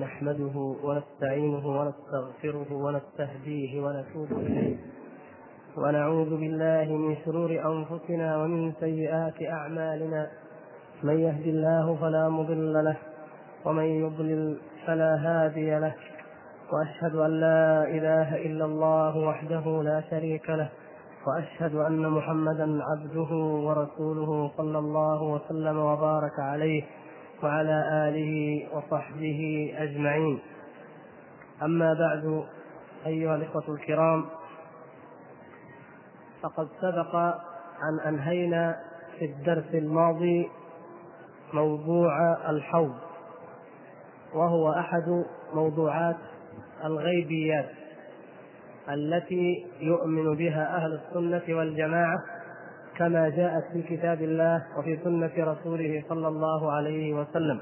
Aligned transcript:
نحمده 0.00 0.56
ونستعينه 0.84 1.64
ونستغفره 1.66 2.72
ونستهديه 2.72 3.82
ونتوب 3.82 4.32
إليه. 4.32 4.76
ونعوذ 5.76 6.30
بالله 6.30 6.86
من 6.96 7.16
شرور 7.24 7.50
أنفسنا 7.50 8.42
ومن 8.42 8.72
سيئات 8.80 9.42
أعمالنا. 9.42 10.30
من 11.02 11.18
يهد 11.18 11.46
الله 11.46 11.96
فلا 12.00 12.28
مضل 12.28 12.84
له 12.84 12.96
ومن 13.64 13.84
يضلل 13.84 14.58
فلا 14.86 15.12
هادي 15.26 15.78
له. 15.78 15.94
وأشهد 16.72 17.14
أن 17.14 17.40
لا 17.40 17.84
إله 17.84 18.36
إلا 18.46 18.64
الله 18.64 19.18
وحده 19.18 19.82
لا 19.82 20.02
شريك 20.10 20.50
له. 20.50 20.68
وأشهد 21.26 21.74
أن 21.74 22.10
محمدا 22.10 22.80
عبده 22.90 23.30
ورسوله 23.66 24.50
صلى 24.56 24.78
الله 24.78 25.22
وسلم 25.22 25.76
وبارك 25.78 26.38
عليه. 26.38 26.82
وعلى 27.42 28.08
آله 28.08 28.66
وصحبه 28.76 29.72
أجمعين. 29.78 30.38
أما 31.62 31.94
بعد 31.94 32.44
أيها 33.06 33.36
الإخوة 33.36 33.64
الكرام 33.68 34.24
فقد 36.42 36.68
سبق 36.80 37.14
أن 37.82 38.00
أنهينا 38.06 38.76
في 39.18 39.24
الدرس 39.24 39.74
الماضي 39.74 40.48
موضوع 41.52 42.36
الحوض 42.50 42.94
وهو 44.34 44.72
أحد 44.72 45.24
موضوعات 45.54 46.16
الغيبيات 46.84 47.70
التي 48.88 49.66
يؤمن 49.80 50.36
بها 50.36 50.76
أهل 50.76 50.92
السنة 51.00 51.56
والجماعة 51.56 52.18
كما 53.00 53.28
جاءت 53.28 53.64
في 53.72 53.82
كتاب 53.82 54.22
الله 54.22 54.66
وفي 54.78 54.98
سنة 55.04 55.30
رسوله 55.38 56.04
صلى 56.08 56.28
الله 56.28 56.72
عليه 56.72 57.14
وسلم. 57.14 57.60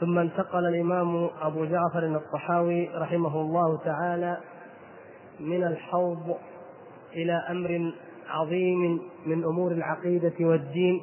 ثم 0.00 0.18
انتقل 0.18 0.66
الإمام 0.66 1.30
أبو 1.42 1.64
جعفر 1.64 2.06
الطحاوي 2.16 2.88
رحمه 2.88 3.40
الله 3.40 3.78
تعالى 3.78 4.36
من 5.40 5.64
الحوض 5.64 6.36
إلى 7.12 7.32
أمر 7.50 7.92
عظيم 8.28 9.00
من 9.26 9.44
أمور 9.44 9.72
العقيدة 9.72 10.32
والدين 10.40 11.00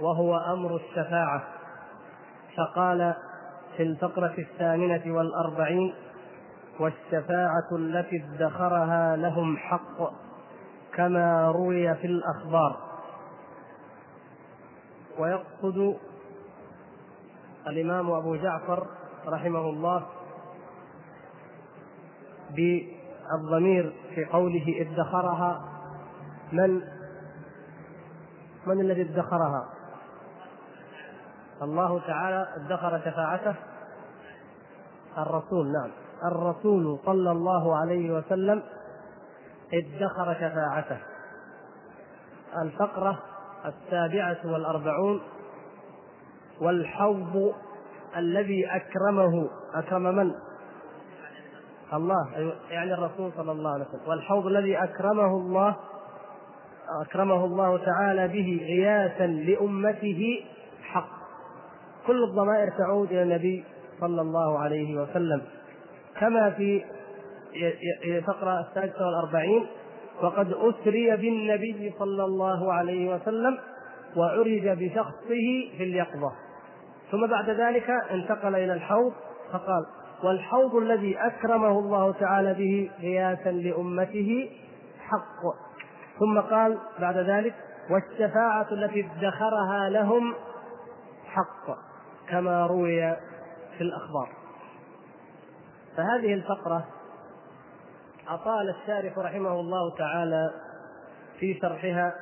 وهو 0.00 0.36
أمر 0.36 0.76
الشفاعة. 0.76 1.42
فقال 2.56 3.14
في 3.76 3.82
الفقرة 3.82 4.34
الثامنة 4.38 5.02
والأربعين 5.06 5.94
والشفاعة 6.80 7.76
التي 7.78 8.24
ادخرها 8.24 9.16
لهم 9.16 9.56
حق 9.56 10.29
كما 10.94 11.50
روي 11.50 11.94
في 11.94 12.06
الأخبار. 12.06 12.76
ويقصد 15.18 15.96
الإمام 17.66 18.10
أبو 18.10 18.36
جعفر 18.36 18.86
رحمه 19.26 19.70
الله 19.70 20.06
بالضمير 22.50 23.92
في 24.14 24.24
قوله 24.24 24.64
ادخرها 24.80 25.64
من؟ 26.52 26.82
من 28.66 28.80
الذي 28.80 29.02
ادخرها؟ 29.02 29.68
الله 31.62 32.00
تعالى 32.06 32.48
ادخر 32.56 33.00
شفاعته 33.00 33.54
الرسول 35.18 35.72
نعم. 35.72 35.90
الرسول 36.24 36.98
صلى 37.06 37.30
الله 37.32 37.76
عليه 37.76 38.10
وسلم 38.10 38.62
ادخر 39.72 40.34
شفاعته. 40.34 40.98
الفقرة 42.62 43.18
السابعة 43.66 44.38
والأربعون 44.44 45.20
والحوض 46.60 47.54
الذي 48.16 48.66
أكرمه 48.66 49.48
أكرم 49.74 50.02
من؟ 50.02 50.34
الله 51.92 52.54
يعني 52.70 52.94
الرسول 52.94 53.32
صلى 53.36 53.52
الله 53.52 53.70
عليه 53.70 53.84
وسلم. 53.84 54.08
والحوض 54.08 54.46
الذي 54.46 54.76
أكرمه 54.84 55.36
الله 55.36 55.76
أكرمه 57.02 57.44
الله 57.44 57.78
تعالى 57.84 58.28
به 58.28 58.60
غياثا 58.66 59.26
لأمته 59.26 60.44
حق. 60.82 61.20
كل 62.06 62.24
الضمائر 62.24 62.68
تعود 62.78 63.10
إلى 63.10 63.22
النبي 63.22 63.64
صلى 64.00 64.20
الله 64.20 64.58
عليه 64.58 65.02
وسلم. 65.02 65.42
كما 66.20 66.50
في 66.50 66.84
الفقرة 68.04 68.60
السادسة 68.60 69.06
والأربعين. 69.06 69.66
وقد 70.22 70.52
أسري 70.52 71.16
بالنبي 71.16 71.94
صلى 71.98 72.24
الله 72.24 72.72
عليه 72.72 73.14
وسلم 73.14 73.58
وعرج 74.16 74.68
بشخصه 74.68 75.70
في 75.78 75.84
اليقظة. 75.84 76.32
ثم 77.10 77.26
بعد 77.26 77.50
ذلك 77.50 77.90
انتقل 78.10 78.54
إلى 78.54 78.72
الحوض 78.72 79.12
فقال 79.52 79.86
والحوض 80.24 80.74
الذي 80.74 81.18
أكرمه 81.18 81.78
الله 81.78 82.12
تعالى 82.12 82.54
به 82.54 82.90
غياثا 83.00 83.50
لأمته 83.50 84.50
حق. 85.00 85.42
ثم 86.18 86.40
قال 86.40 86.78
بعد 87.00 87.16
ذلك 87.16 87.54
والشفاعة 87.90 88.66
التي 88.72 89.00
ادخرها 89.00 89.88
لهم 89.88 90.34
حق 91.26 91.76
كما 92.28 92.66
روي 92.66 93.16
في 93.78 93.80
الأخبار. 93.80 94.28
فهذه 95.96 96.34
الفقرة 96.34 96.86
أطال 98.30 98.68
الشارح 98.70 99.18
رحمه 99.18 99.60
الله 99.60 99.96
تعالى 99.96 100.50
في 101.38 101.58
شرحها 101.62 102.14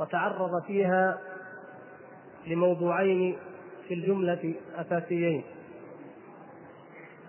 وتعرض 0.00 0.62
فيها 0.66 1.18
لموضوعين 2.46 3.38
في 3.88 3.94
الجملة 3.94 4.54
أساسيين 4.76 5.44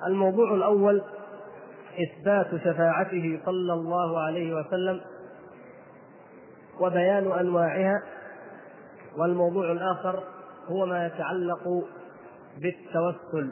الموضوع 0.07 0.53
الأول 0.53 1.01
إثبات 1.99 2.47
شفاعته 2.63 3.39
صلى 3.45 3.73
الله 3.73 4.19
عليه 4.19 4.53
وسلم 4.55 5.01
وبيان 6.79 7.31
أنواعها 7.31 8.03
والموضوع 9.17 9.71
الآخر 9.71 10.23
هو 10.67 10.85
ما 10.85 11.05
يتعلق 11.05 11.83
بالتوسل 12.57 13.51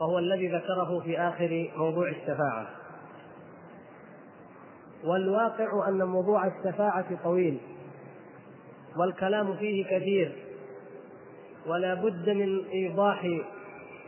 وهو 0.00 0.18
الذي 0.18 0.48
ذكره 0.48 1.00
في 1.00 1.18
آخر 1.20 1.70
موضوع 1.76 2.08
الشفاعة. 2.08 2.81
والواقع 5.04 5.88
أن 5.88 6.02
موضوع 6.02 6.46
الشفاعة 6.46 7.24
طويل 7.24 7.60
والكلام 8.96 9.56
فيه 9.56 9.84
كثير 9.84 10.36
ولا 11.66 11.94
بد 11.94 12.30
من 12.30 12.64
إيضاح 12.64 13.26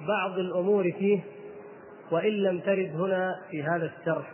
بعض 0.08 0.38
الأمور 0.38 0.92
فيه 0.98 1.20
وإن 2.12 2.32
لم 2.32 2.60
ترد 2.60 3.00
هنا 3.00 3.40
في 3.50 3.62
هذا 3.62 3.92
الشرح. 3.98 4.32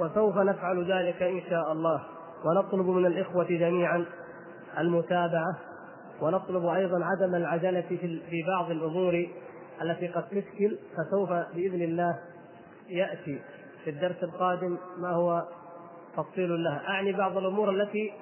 وسوف 0.00 0.36
نفعل 0.36 0.92
ذلك 0.92 1.22
إن 1.22 1.40
شاء 1.50 1.72
الله. 1.72 2.02
ونطلب 2.44 2.86
من 2.86 3.06
الإخوة 3.06 3.44
جميعا 3.44 4.04
المتابعة 4.78 5.58
ونطلب 6.20 6.66
أيضا 6.66 7.04
عدم 7.04 7.34
العجلة 7.34 7.86
في 8.30 8.42
بعض 8.46 8.70
الأمور 8.70 9.26
التي 9.82 10.08
قد 10.08 10.28
تشكل 10.28 10.78
فسوف 10.96 11.30
بإذن 11.30 11.82
الله 11.82 12.18
يأتي. 12.88 13.40
في 13.84 13.90
الدرس 13.90 14.22
القادم 14.22 14.76
ما 14.98 15.10
هو 15.10 15.42
تفصيل 16.16 16.64
لها. 16.64 16.88
أعني 16.88 17.12
بعض 17.12 17.36
الأمور 17.36 17.70
التي 17.70 18.12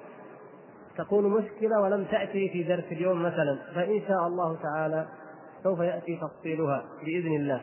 تكون 0.97 1.29
مشكلة 1.29 1.81
ولم 1.81 2.03
تأتي 2.03 2.49
في 2.49 2.63
درس 2.63 2.85
اليوم 2.91 3.23
مثلا. 3.23 3.59
فإن 3.75 4.01
شاء 4.07 4.27
الله 4.27 4.57
تعالى 4.63 5.07
سوف 5.63 5.79
يأتي 5.79 6.19
تفصيلها 6.21 6.83
بإذن 7.05 7.35
الله. 7.35 7.61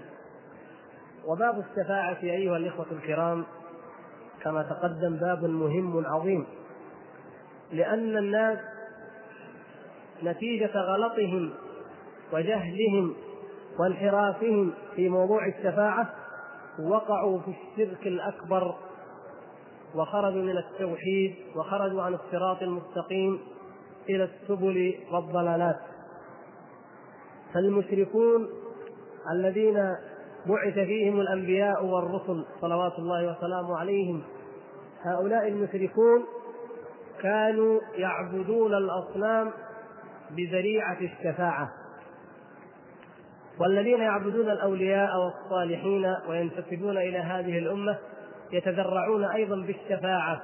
وباب 1.26 1.58
الشفاعة 1.58 2.18
أيها 2.22 2.56
الإخوة 2.56 2.86
الكرام 2.92 3.44
كما 4.42 4.62
تقدم 4.62 5.16
باب 5.16 5.44
مهم 5.44 6.06
عظيم. 6.06 6.46
لأن 7.72 8.16
الناس 8.16 8.58
نتيجة 10.22 10.70
غلطهم 10.76 11.52
وجهلهم 12.32 13.14
وانحرافهم 13.78 14.72
في 14.96 15.08
موضوع 15.08 15.46
الشفاعة 15.46 16.19
وقعوا 16.88 17.38
في 17.38 17.50
الشرك 17.50 18.06
الأكبر 18.06 18.74
وخرجوا 19.94 20.42
من 20.42 20.56
التوحيد 20.58 21.34
وخرجوا 21.56 22.02
عن 22.02 22.14
الصراط 22.14 22.62
المستقيم 22.62 23.40
إلى 24.08 24.24
السبل 24.24 24.94
والضلالات. 25.12 25.80
فالمشركون 27.54 28.48
الذين 29.32 29.96
بعث 30.46 30.74
فيهم 30.74 31.20
الأنبياء 31.20 31.84
والرسل 31.84 32.44
صلوات 32.60 32.98
الله 32.98 33.36
وسلامه 33.36 33.76
عليهم 33.78 34.22
هؤلاء 35.02 35.48
المشركون 35.48 36.24
كانوا 37.22 37.80
يعبدون 37.94 38.74
الأصنام 38.74 39.50
بذريعة 40.30 40.98
الشفاعة. 41.00 41.79
والذين 43.60 44.00
يعبدون 44.00 44.50
الأولياء 44.50 45.10
والصالحين 45.16 46.16
وينتسبون 46.28 46.96
إلى 46.96 47.18
هذه 47.18 47.58
الأمة 47.58 47.98
يتذرعون 48.52 49.24
أيضا 49.24 49.56
بالشفاعة 49.56 50.42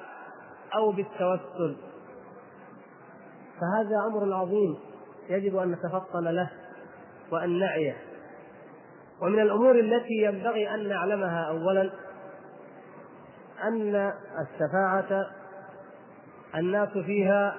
أو 0.74 0.92
بالتوسل. 0.92 1.76
فهذا 3.60 3.96
أمر 4.10 4.34
عظيم 4.34 4.76
يجب 5.28 5.56
أن 5.56 5.72
نتفطن 5.72 6.24
له 6.24 6.50
وأن 7.32 7.58
نعيه. 7.58 7.96
ومن 9.22 9.40
الأمور 9.40 9.78
التي 9.80 10.14
ينبغي 10.14 10.74
أن 10.74 10.88
نعلمها 10.88 11.48
أولا 11.48 11.90
أن 13.64 14.12
الشفاعة 14.40 15.26
الناس 16.54 16.88
فيها 16.88 17.54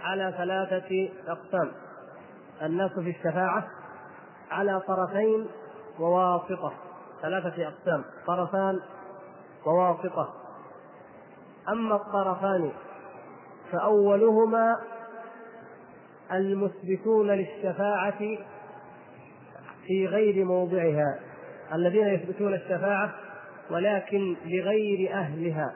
على 0.00 0.34
ثلاثة 0.38 1.08
أقسام. 1.28 1.72
الناس 2.62 2.90
في 2.92 3.10
الشفاعة 3.10 3.68
على 4.50 4.80
طرفين 4.80 5.46
وواسطة 6.00 6.72
ثلاثة 7.22 7.68
أقسام 7.68 8.04
طرفان 8.26 8.80
وواسطة. 9.66 10.34
أما 11.68 11.96
الطرفان 11.96 12.72
فأولهما 13.72 14.76
المثبتون 16.32 17.30
للشفاعة 17.30 18.18
في 19.86 20.06
غير 20.06 20.44
موضعها 20.44 21.20
الذين 21.74 22.06
يثبتون 22.06 22.54
الشفاعة 22.54 23.14
ولكن 23.70 24.36
لغير 24.44 25.12
أهلها 25.12 25.74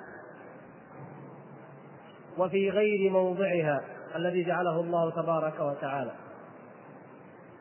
وفي 2.39 2.71
غير 2.71 3.11
موضعها 3.11 3.81
الذي 4.17 4.45
جعله 4.45 4.81
الله 4.81 5.11
تبارك 5.11 5.61
وتعالى. 5.61 6.13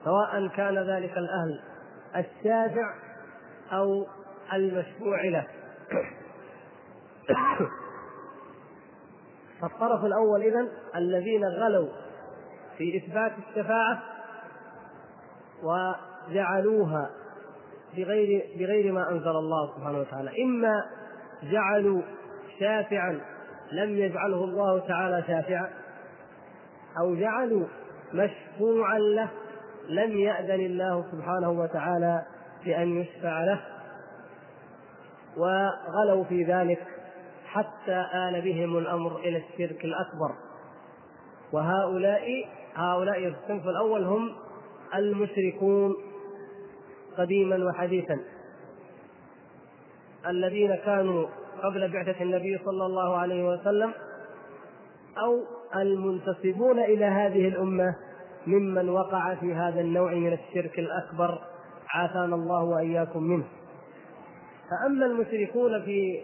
سواء 0.03 0.47
كان 0.47 0.77
ذلك 0.77 1.17
الأهل 1.17 1.61
الشافع 2.15 2.93
أو 3.71 4.07
المشفوع 4.53 5.25
له. 5.25 5.47
فالطرف 9.61 10.05
الأول 10.05 10.41
إذن 10.41 10.69
الذين 10.95 11.43
غلوا 11.45 11.89
في 12.77 12.97
إثبات 12.97 13.31
الشفاعة 13.37 14.03
وجعلوها 15.63 17.09
بغير 17.97 18.43
بغير 18.59 18.91
ما 18.91 19.11
أنزل 19.11 19.29
الله 19.29 19.75
سبحانه 19.77 19.99
وتعالى. 19.99 20.43
إما 20.43 20.85
جعلوا 21.43 22.01
شافعا 22.59 23.21
لم 23.71 23.97
يجعله 23.97 24.43
الله 24.43 24.87
تعالى 24.87 25.23
شافعا 25.27 25.69
أو 26.99 27.15
جعلوا 27.15 27.65
مشفوعا 28.13 28.99
له 28.99 29.29
لم 29.89 30.18
يأذن 30.18 30.65
الله 30.65 31.06
سبحانه 31.12 31.50
وتعالى 31.50 32.25
بأن 32.65 33.01
يشفع 33.01 33.44
له. 33.44 33.62
وغلوا 35.38 36.24
في 36.24 36.44
ذلك 36.44 36.80
حتى 37.45 38.06
آل 38.13 38.41
بهم 38.41 38.77
الأمر 38.77 39.18
إلى 39.18 39.38
الشرك 39.38 39.86
الأكبر. 39.86 40.36
وهؤلاء 41.51 42.50
هؤلاء 42.75 43.27
الصنف 43.27 43.68
الأول 43.68 44.03
هم 44.03 44.36
المشركون 44.95 45.95
قديما 47.18 47.65
وحديثا 47.65 48.19
الذين 50.27 50.75
كانوا 50.75 51.27
قبل 51.63 51.92
بعثة 51.92 52.24
النبي 52.24 52.57
صلى 52.65 52.85
الله 52.85 53.18
عليه 53.18 53.50
وسلم 53.50 53.94
أو 55.18 55.44
المنتسبون 55.75 56.80
إلى 56.80 57.06
هذه 57.06 57.47
الأمة 57.47 57.95
ممن 58.47 58.89
وقع 58.89 59.36
في 59.36 59.53
هذا 59.53 59.81
النوع 59.81 60.13
من 60.13 60.33
الشرك 60.33 60.80
الأكبر 60.80 61.39
عافانا 61.89 62.36
الله 62.36 62.63
وإياكم 62.63 63.24
منه. 63.24 63.45
فأما 64.69 65.06
المشركون 65.06 65.81
في 65.86 66.19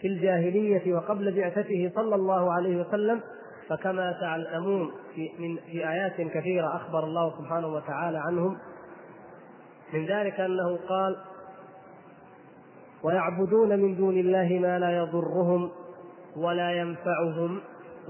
في 0.00 0.06
الجاهلية 0.06 0.94
وقبل 0.94 1.36
بعثته 1.36 1.92
صلى 1.94 2.14
الله 2.14 2.52
عليه 2.52 2.76
وسلم 2.76 3.20
فكما 3.68 4.12
تعلمون 4.20 4.92
في 5.14 5.30
من 5.38 5.56
في 5.56 5.88
آيات 5.88 6.20
كثيرة 6.20 6.76
أخبر 6.76 7.04
الله 7.04 7.38
سبحانه 7.38 7.68
وتعالى 7.68 8.18
عنهم. 8.18 8.58
من 9.92 10.06
ذلك 10.06 10.40
أنه 10.40 10.78
قال 10.88 11.16
ويعبدون 13.02 13.78
من 13.78 13.96
دون 13.96 14.18
الله 14.18 14.58
ما 14.62 14.78
لا 14.78 14.98
يضرهم 14.98 15.70
ولا 16.36 16.72
ينفعهم. 16.72 17.60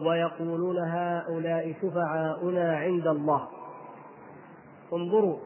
ويقولون 0.06 0.78
هؤلاء 0.78 1.74
شفعاؤنا 1.82 2.76
عند 2.76 3.06
الله. 3.06 3.48
انظروا 4.92 5.38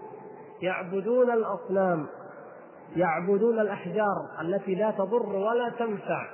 يعبدون 0.63 1.31
الأصنام 1.31 2.07
يعبدون 2.97 3.61
الأحجار 3.61 4.29
التي 4.41 4.75
لا 4.75 4.91
تضر 4.91 5.37
ولا 5.37 5.73
تنفع 5.79 6.27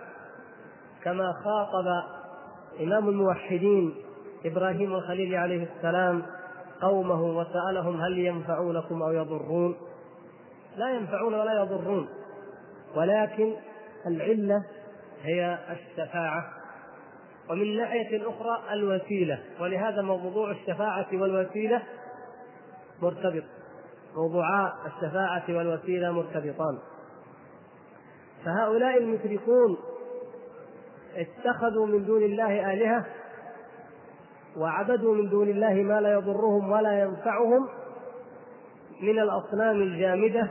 كما 1.03 1.33
خاطب 1.33 1.87
إمام 2.81 3.09
الموحدين 3.09 3.95
إبراهيم 4.45 4.95
الخليل 4.95 5.35
عليه 5.35 5.69
السلام 5.77 6.23
قومه 6.81 7.23
وسألهم 7.23 8.01
هل 8.01 8.19
ينفعونكم 8.19 9.03
أو 9.03 9.13
يضرون. 9.13 9.77
لا 10.77 10.91
ينفعون 10.91 11.35
ولا 11.35 11.63
يضرون 11.63 12.09
ولكن 12.97 13.55
العلة 14.07 14.65
هي 15.23 15.59
الشفاعة. 15.71 16.58
ومن 17.51 17.77
ناحية 17.77 18.29
أخرى 18.29 18.73
الوسيلة. 18.73 19.39
ولهذا 19.61 20.03
موضوع 20.03 20.51
الشفاعة 20.51 21.07
والوسيلة 21.13 21.83
مرتبط. 23.03 23.45
موضوعا 24.17 24.73
الشفاعة 24.87 25.45
والوسيلة 25.49 26.13
مرتبطان. 26.13 26.79
فهؤلاء 28.45 28.99
المشركون 28.99 29.77
اتخذوا 31.17 31.87
من 31.87 32.05
دون 32.05 32.23
الله 32.23 32.73
آلهة 32.73 33.07
وعبدوا 34.57 35.15
من 35.15 35.29
دون 35.29 35.49
الله 35.49 35.75
ما 35.75 36.01
لا 36.01 36.13
يضرهم 36.13 36.71
ولا 36.71 37.01
ينفعهم 37.01 37.69
من 39.01 39.19
الأصنام 39.19 39.83
الجامدة 39.83 40.51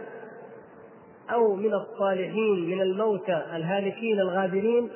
أو 1.33 1.55
من 1.55 1.73
الصالحين 1.73 2.69
من 2.69 2.81
الموتى 2.81 3.43
الهالكين 3.55 4.19
الغابرين 4.19 4.89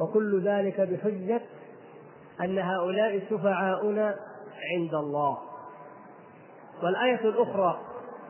وكل 0.00 0.42
ذلك 0.44 0.80
بحجة 0.80 1.40
أن 2.40 2.58
هؤلاء 2.58 3.22
شفعاؤنا 3.30 4.16
عند 4.74 4.94
الله. 4.94 5.38
والآية 6.82 7.20
الأخرى 7.28 7.80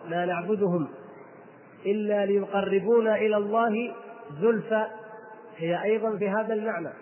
ما 0.09 0.25
نعبدهم 0.25 0.89
إلا 1.87 2.27
ليقربونا 2.27 3.17
إلى 3.17 3.37
الله 3.37 3.95
زلفى 4.41 4.87
هي 5.57 5.83
أيضا 5.83 6.17
في 6.19 6.29
هذا 6.29 6.55
المعنى. 6.55 6.93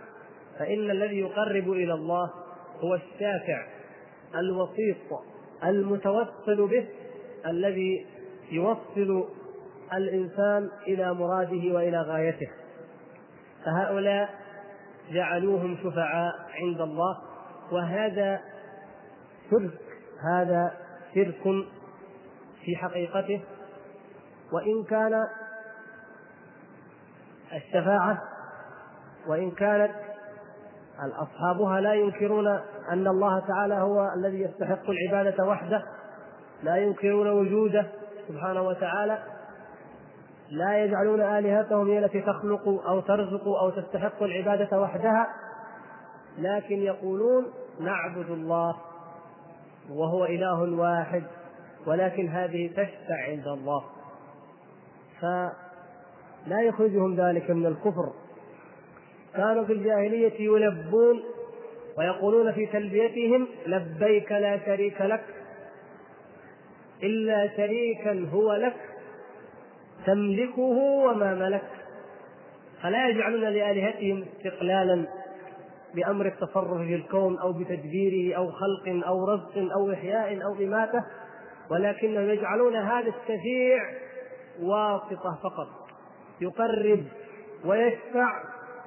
فإن 0.58 0.90
الذي 0.90 1.18
يقرب 1.18 1.70
إلى 1.70 1.94
الله 1.94 2.30
هو 2.80 2.94
الشافع 2.94 3.66
الوسيط 4.34 4.96
المتوسل 5.64 6.66
به 6.66 6.88
الذي 7.46 8.06
يوصل 8.50 9.28
الإنسان 9.94 10.70
إلى 10.86 11.14
مراده 11.14 11.74
وإلى 11.74 12.00
غايته. 12.00 12.48
فهؤلاء 13.64 14.47
جعلوهم 15.12 15.76
شفعاء 15.82 16.34
عند 16.62 16.80
الله 16.80 17.18
وهذا 17.72 18.40
شرك 19.50 19.80
هذا 20.32 20.72
شرك 21.14 21.42
في 22.64 22.76
حقيقته. 22.76 23.40
وإن 24.52 24.84
كان 24.84 25.26
الشفاعة 27.52 28.22
وإن 29.26 29.50
كانت 29.50 29.90
أصحابها 31.22 31.80
لا 31.80 31.94
ينكرون 31.94 32.46
أن 32.92 33.06
الله 33.06 33.40
تعالى 33.40 33.74
هو 33.74 34.12
الذي 34.16 34.40
يستحق 34.40 34.90
العبادة 34.90 35.44
وحده 35.44 35.82
لا 36.62 36.76
ينكرون 36.76 37.28
وجوده 37.28 37.86
سبحانه 38.28 38.62
وتعالى. 38.62 39.18
لا 40.50 40.84
يجعلون 40.84 41.20
آلهتهم 41.20 41.90
هي 41.90 41.98
التي 41.98 42.20
تخلق 42.20 42.68
أو 42.68 43.00
ترزق 43.00 43.48
أو 43.48 43.70
تستحق 43.70 44.22
العبادة 44.22 44.80
وحدها 44.80 45.26
لكن 46.38 46.78
يقولون 46.78 47.46
نعبد 47.80 48.30
الله 48.30 48.76
وهو 49.90 50.24
إله 50.24 50.62
واحد 50.62 51.22
ولكن 51.86 52.28
هذه 52.28 52.68
تشفع 52.68 53.24
عند 53.28 53.46
الله. 53.46 53.84
فلا 55.20 56.62
يخرجهم 56.62 57.16
ذلك 57.16 57.50
من 57.50 57.66
الكفر. 57.66 58.12
كانوا 59.34 59.64
في 59.64 59.72
الجاهلية 59.72 60.40
يلبون 60.40 61.22
ويقولون 61.98 62.52
في 62.52 62.66
تلبيتهم 62.66 63.48
لبيك 63.66 64.32
لا 64.32 64.58
شريك 64.66 65.00
لك 65.00 65.24
إلا 67.02 67.56
شريكا 67.56 68.28
هو 68.32 68.52
لك 68.52 68.76
تملكه 70.08 70.78
وما 71.06 71.34
ملك. 71.34 71.62
فلا 72.82 73.08
يجعلون 73.08 73.40
لآلهتهم 73.40 74.22
استقلالا 74.22 75.06
بأمر 75.94 76.26
التصرف 76.26 76.80
في 76.80 76.94
الكون 76.94 77.38
أو 77.38 77.52
بتدبيره 77.52 78.36
أو 78.36 78.50
خلق 78.50 79.06
أو 79.06 79.24
رزق 79.24 79.72
أو 79.72 79.92
إحياء 79.92 80.44
أو 80.44 80.54
إماتة 80.54 81.04
ولكنهم 81.70 82.28
يجعلون 82.28 82.76
هذا 82.76 83.08
الشفيع 83.08 83.78
واسطة 84.60 85.38
فقط. 85.42 85.68
يقرب 86.40 87.04
ويشفع 87.64 88.28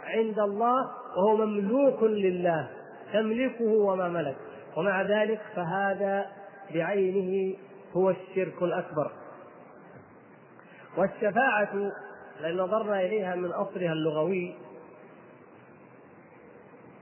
عند 0.03 0.39
الله 0.39 0.91
وهو 1.17 1.37
مملوك 1.37 2.03
لله 2.03 2.69
تملكه 3.13 3.71
وما 3.71 4.09
ملك. 4.09 4.35
ومع 4.77 5.01
ذلك 5.01 5.41
فهذا 5.55 6.25
بعينه 6.73 7.57
هو 7.93 8.09
الشرك 8.09 8.61
الأكبر. 8.61 9.11
والشفاعة 10.97 11.91
لأن 12.41 12.57
نظرنا 12.57 13.01
إليها 13.01 13.35
من 13.35 13.51
أصلها 13.51 13.93
اللغوي. 13.93 14.55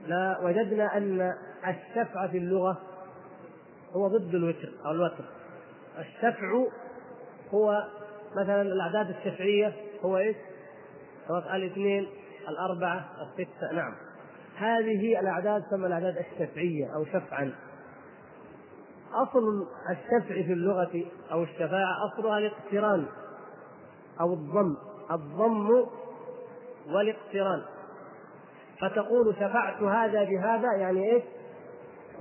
لا 0.06 0.38
وجدنا 0.42 0.96
أن 0.96 1.34
الشفع 1.66 2.26
في 2.26 2.38
اللغة 2.38 2.80
هو 3.92 4.08
ضد 4.08 4.34
الوتر 4.34 4.68
أو 4.86 4.90
الوتر. 4.90 5.24
الشفع 5.98 6.64
هو 7.54 7.84
مثلا 8.36 8.62
الأعداد 8.62 9.10
الشفعية 9.10 9.74
هو 10.02 10.18
إيش؟ 10.18 10.36
الاثنين 11.54 12.08
الأربعة 12.48 13.08
الستة 13.22 13.72
نعم. 13.72 13.94
هذه 14.56 15.20
الأعداد 15.20 15.62
تسمى 15.62 15.86
الأعداد 15.86 16.16
الشفعية 16.16 16.94
أو 16.94 17.04
شفعا. 17.04 17.52
أصل 19.12 19.66
الشفع 19.90 20.34
في 20.34 20.52
اللغة 20.52 21.04
أو 21.32 21.42
الشفاعة 21.42 21.94
أصلها 22.06 22.38
الاقتران. 22.38 23.06
أو 24.20 24.32
الضم 24.32 24.76
الضم 25.10 25.86
والاقتران. 26.88 27.62
فتقول 28.80 29.34
شفعت 29.34 29.82
هذا 29.82 30.24
بهذا 30.24 30.72
يعني 30.72 31.12
إيش؟ 31.12 31.22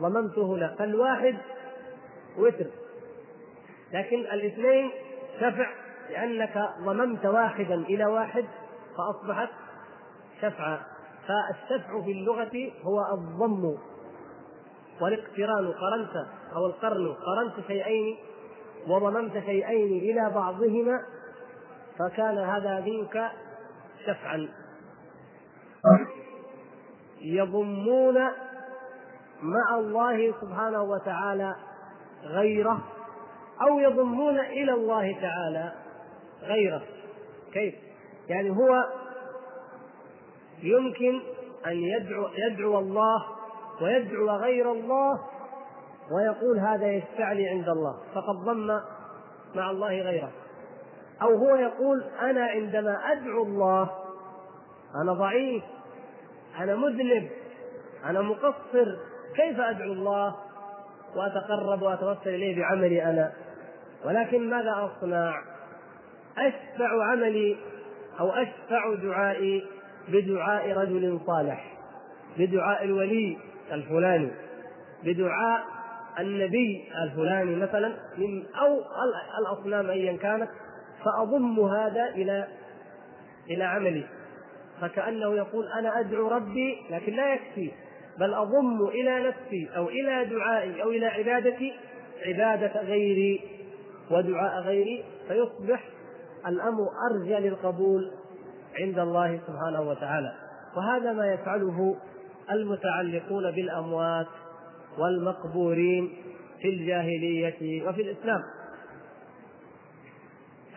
ضممته 0.01 0.57
له 0.57 0.75
فالواحد 0.75 1.37
وتر. 2.37 2.65
لكن 3.93 4.17
الاثنين 4.19 4.91
شفع 5.39 5.69
لأنك 6.09 6.69
ضممت 6.85 7.25
واحدا 7.25 7.75
إلى 7.75 8.05
واحد 8.05 8.45
فأصبحت 8.97 9.49
شفعا. 10.41 10.79
فالشفع 11.27 12.01
في 12.01 12.11
اللغة 12.11 12.71
هو 12.83 13.13
الضم 13.13 13.77
والاقتران. 15.01 15.71
قرنت 15.71 16.27
أو 16.55 16.65
القرن 16.65 17.07
قرنت 17.07 17.67
شيئين 17.67 18.17
وضممت 18.87 19.33
شيئين 19.33 19.99
إلى 19.99 20.31
بعضهما 20.35 20.99
فكان 21.99 22.37
هذا 22.37 22.79
منك 22.79 23.31
شفعا 24.05 24.49
يضمون 27.21 28.15
مع 29.41 29.75
الله 29.75 30.33
سبحانه 30.41 30.83
وتعالى 30.83 31.55
غيره 32.23 32.79
أو 33.61 33.79
يضمون 33.79 34.39
إلى 34.39 34.73
الله 34.73 35.21
تعالى 35.21 35.73
غيره. 36.41 36.81
كيف؟ 37.53 37.75
يعني 38.29 38.49
هو 38.49 38.85
يمكن 40.63 41.21
أن 41.67 41.75
يدعو 41.75 42.27
يدعو 42.37 42.79
الله 42.79 43.25
ويدعو 43.81 44.29
غير 44.29 44.71
الله 44.71 45.19
ويقول 46.11 46.59
هذا 46.59 46.87
يشفعني 46.87 47.49
عند 47.49 47.69
الله 47.69 47.97
فقد 48.13 48.35
ضم 48.45 48.67
مع 49.55 49.71
الله 49.71 50.01
غيره. 50.01 50.31
أو 51.21 51.37
هو 51.37 51.55
يقول 51.55 52.03
أنا 52.21 52.45
عندما 52.45 53.11
أدعو 53.11 53.43
الله 53.43 53.89
أنا 54.95 55.13
ضعيف 55.13 55.63
أنا 56.59 56.75
مذنب 56.75 57.29
أنا 58.05 58.21
مقصر 58.21 58.97
كيف 59.35 59.59
أدعو 59.59 59.93
الله؟ 59.93 60.35
وأتقرب 61.15 61.81
وأتوسل 61.81 62.29
إليه 62.29 62.61
بعملي 62.61 63.03
أنا. 63.03 63.31
ولكن 64.05 64.49
ماذا 64.49 64.91
أصنع؟ 64.97 65.41
أشفع 66.37 67.03
عملي 67.11 67.57
أو 68.19 68.29
أشفع 68.29 68.95
دعائي 68.95 69.63
بدعاء 70.07 70.71
رجل 70.77 71.19
صالح 71.27 71.77
بدعاء 72.37 72.83
الولي 72.83 73.37
الفلاني 73.71 74.31
بدعاء 75.03 75.63
النبي 76.19 76.89
الفلاني 77.03 77.55
مثلا 77.55 77.87
من 78.17 78.45
أو 78.55 78.81
الأصنام 79.39 79.89
ايا 79.89 80.17
كانت. 80.17 80.49
فأضم 81.05 81.59
هذا 81.59 82.09
إلى 82.09 82.47
إلى 83.49 83.63
عملي. 83.63 84.05
فكأنه 84.81 85.35
يقول 85.35 85.67
أنا 85.67 85.99
أدعو 85.99 86.27
ربي 86.27 86.77
لكن 86.89 87.13
لا 87.13 87.33
يكفي 87.33 87.71
بل 88.19 88.33
أضم 88.33 88.87
إلى 88.87 89.27
نفسي 89.27 89.69
أو 89.77 89.89
إلى 89.89 90.25
دعائي 90.25 90.83
أو 90.83 90.89
إلى 90.89 91.05
عبادتي 91.05 91.73
عبادة 92.25 92.81
غيري 92.81 93.41
ودعاء 94.11 94.61
غيري 94.61 95.03
فيصبح 95.27 95.83
الأمر 96.47 96.87
أرجى 97.11 97.49
للقبول 97.49 98.11
عند 98.79 98.99
الله 98.99 99.39
سبحانه 99.47 99.81
وتعالى. 99.81 100.33
وهذا 100.77 101.13
ما 101.13 101.33
يفعله 101.33 101.95
المتعلقون 102.51 103.51
بالأموات 103.51 104.27
والمقبورين 104.97 106.09
في 106.61 106.69
الجاهلية 106.69 107.87
وفي 107.87 108.01
الإسلام. 108.01 108.41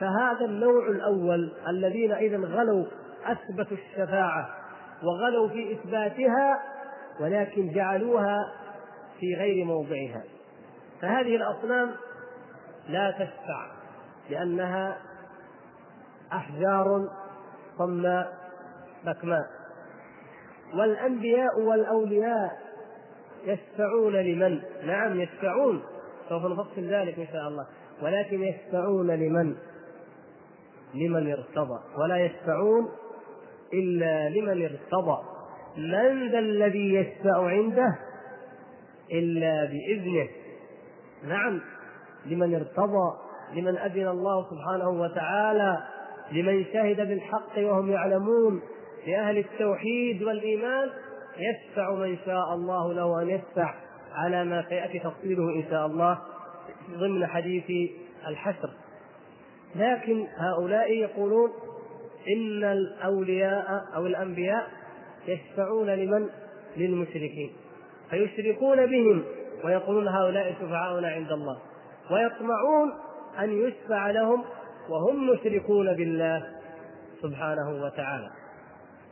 فهذا 0.02 0.44
النوع 0.44 0.88
الأول 0.88 1.52
الذين 1.68 2.12
إذا 2.12 2.36
غلوا 2.36 2.84
أثبتوا 3.24 3.76
الشفاعة 3.76 4.48
وغلوا 5.02 5.48
في 5.48 5.72
إثباتها 5.72 6.62
ولكن 7.20 7.72
جعلوها 7.72 8.52
في 9.20 9.34
غير 9.34 9.64
موضعها 9.64 10.22
فهذه 11.00 11.36
الأصنام 11.36 11.90
لا 12.88 13.10
تشفع 13.10 13.66
لأنها 14.30 14.98
أحجار 16.32 17.08
صماء 17.78 18.32
بكماء 19.06 19.46
والأنبياء 20.74 21.60
والأولياء 21.60 22.58
يشفعون 23.44 24.16
لمن؟ 24.16 24.62
نعم 24.84 25.20
يشفعون 25.20 25.82
سوف 26.28 26.44
نفصل 26.44 26.82
ذلك 26.82 27.18
إن 27.18 27.26
شاء 27.32 27.48
الله 27.48 27.66
ولكن 28.02 28.42
يشفعون 28.42 29.10
لمن؟ 29.10 29.56
لمن 30.94 31.32
ارتضى 31.32 31.80
ولا 31.98 32.16
يشفعون 32.16 32.88
إلا 33.72 34.28
لمن 34.28 34.62
ارتضى. 34.62 35.18
من 35.76 36.30
ذا 36.30 36.38
الذي 36.38 36.94
يشفع 36.94 37.46
عنده 37.46 37.98
إلا 39.12 39.64
بإذنه؟ 39.64 40.28
نعم 41.28 41.60
لمن 42.26 42.54
ارتضى 42.54 43.16
لمن 43.54 43.76
أذن 43.76 44.08
الله 44.08 44.50
سبحانه 44.50 44.88
وتعالى 44.88 45.78
لمن 46.32 46.64
شهد 46.64 46.96
بالحق 46.96 47.58
وهم 47.58 47.90
يعلمون. 47.90 48.62
لأهل 49.06 49.38
التوحيد 49.38 50.22
والإيمان 50.22 50.90
يشفع 51.38 51.94
من 51.94 52.16
شاء 52.24 52.54
الله 52.54 52.92
له 52.92 53.22
أن 53.22 53.28
يشفع 53.28 53.74
على 54.12 54.44
ما 54.44 54.64
سيأتي 54.68 54.98
تفصيله 54.98 55.42
إن 55.42 55.64
شاء 55.70 55.86
الله 55.86 56.18
ضمن 56.90 57.26
حديث 57.26 57.90
الحشر. 58.26 58.70
لكن 59.76 60.26
هؤلاء 60.36 60.92
يقولون 60.92 61.50
إن 62.36 62.64
الأولياء 62.64 63.84
أو 63.94 64.06
الأنبياء 64.06 64.66
يشفعون 65.26 65.90
لمن؟ 65.90 66.28
للمشركين. 66.76 67.52
فيشركون 68.10 68.86
بهم 68.86 69.24
ويقولون 69.64 70.08
هؤلاء 70.08 70.54
شفعاؤنا 70.60 71.08
عند 71.08 71.32
الله. 71.32 71.58
ويطمعون 72.10 72.92
أن 73.38 73.50
يشفع 73.50 74.10
لهم 74.10 74.44
وهم 74.88 75.30
مشركون 75.30 75.94
بالله 75.96 76.46
سبحانه 77.22 77.84
وتعالى. 77.84 78.30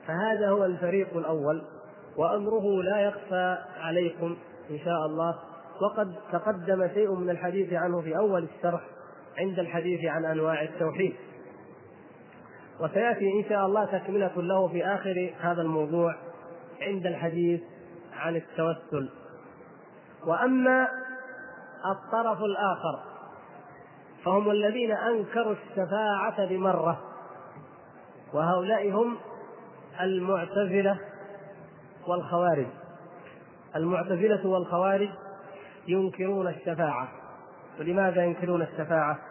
فهذا 0.07 0.49
هو 0.49 0.65
الفريق 0.65 1.17
الأول 1.17 1.63
وأمره 2.17 2.83
لا 2.83 3.01
يخفى 3.01 3.59
عليكم 3.81 4.37
إن 4.71 4.79
شاء 4.79 5.07
الله. 5.07 5.35
وقد 5.83 6.15
تقدم 6.33 6.89
شيء 6.95 7.15
من 7.15 7.31
الحديث 7.31 7.73
عنه 7.73 8.01
في 8.01 8.17
أول 8.17 8.49
الشرح. 8.57 8.81
عند 9.41 9.59
الحديث 9.59 10.05
عن 10.05 10.25
أنواع 10.25 10.63
التوحيد. 10.63 11.15
وسيأتي 12.81 13.25
إن 13.33 13.45
شاء 13.49 13.67
الله 13.67 13.85
تكملة 13.85 14.43
له 14.43 14.69
في 14.69 14.87
آخر 14.87 15.31
هذا 15.41 15.63
الموضوع 15.63 16.15
عند 16.81 17.07
الحديث 17.07 17.61
عن 18.13 18.37
التوسل. 18.37 19.11
وأما 20.27 20.89
الطرف 21.87 22.39
الآخر 22.43 23.01
فهم 24.25 24.51
الذين 24.51 24.93
أنكروا 24.93 25.55
الشفاعة 25.55 26.47
بمرة 26.47 27.01
وهؤلاء 28.33 28.91
هم 28.91 29.17
المعتزلة 30.01 30.99
والخوارج. 32.07 32.67
المعتزلة 33.77 34.47
والخوارج 34.47 35.09
ينكرون 35.89 36.49
الشفاعة. 36.49 37.09
ولماذا 37.81 38.25
ينكرون 38.25 38.63
الشفاعة؟ 38.63 39.30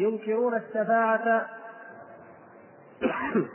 ينكرون 0.00 0.56
الشفاعة 0.56 1.46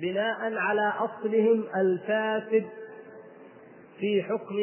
بناء 0.00 0.54
على 0.56 0.92
أصلهم 0.98 1.64
الفاسد 1.76 2.66
في 3.98 4.22
حكم 4.22 4.56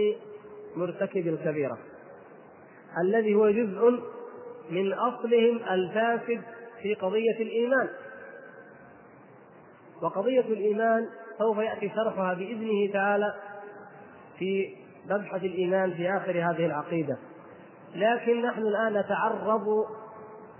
مرتكب 0.75 1.27
الكبيرة 1.27 1.77
الذي 2.97 3.35
هو 3.35 3.49
جزء 3.49 3.99
من 4.69 4.93
أصلهم 4.93 5.59
الفاسد 5.71 6.41
في 6.81 6.93
قضية 6.93 7.39
الإيمان. 7.39 7.89
وقضية 10.01 10.39
الإيمان 10.39 11.07
سوف 11.37 11.57
يأتي 11.57 11.89
شرحها 11.89 12.33
بإذنه 12.33 12.93
تعالى 12.93 13.33
في 14.39 14.75
مبحث 15.09 15.43
الإيمان 15.43 15.93
في 15.93 16.09
آخر 16.09 16.31
هذه 16.31 16.65
العقيدة. 16.65 17.17
لكن 17.95 18.41
نحن 18.41 18.61
الآن 18.61 18.93
نتعرض 18.93 19.65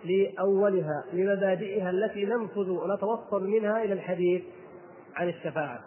لأولها 0.03 1.03
لمبادئها 1.13 1.89
التي 1.89 2.25
ننفذ 2.25 2.69
ونتوصل 2.69 3.43
منها 3.47 3.83
إلى 3.83 3.93
الحديث 3.93 4.43
عن 5.15 5.29
الشفاعة. 5.29 5.79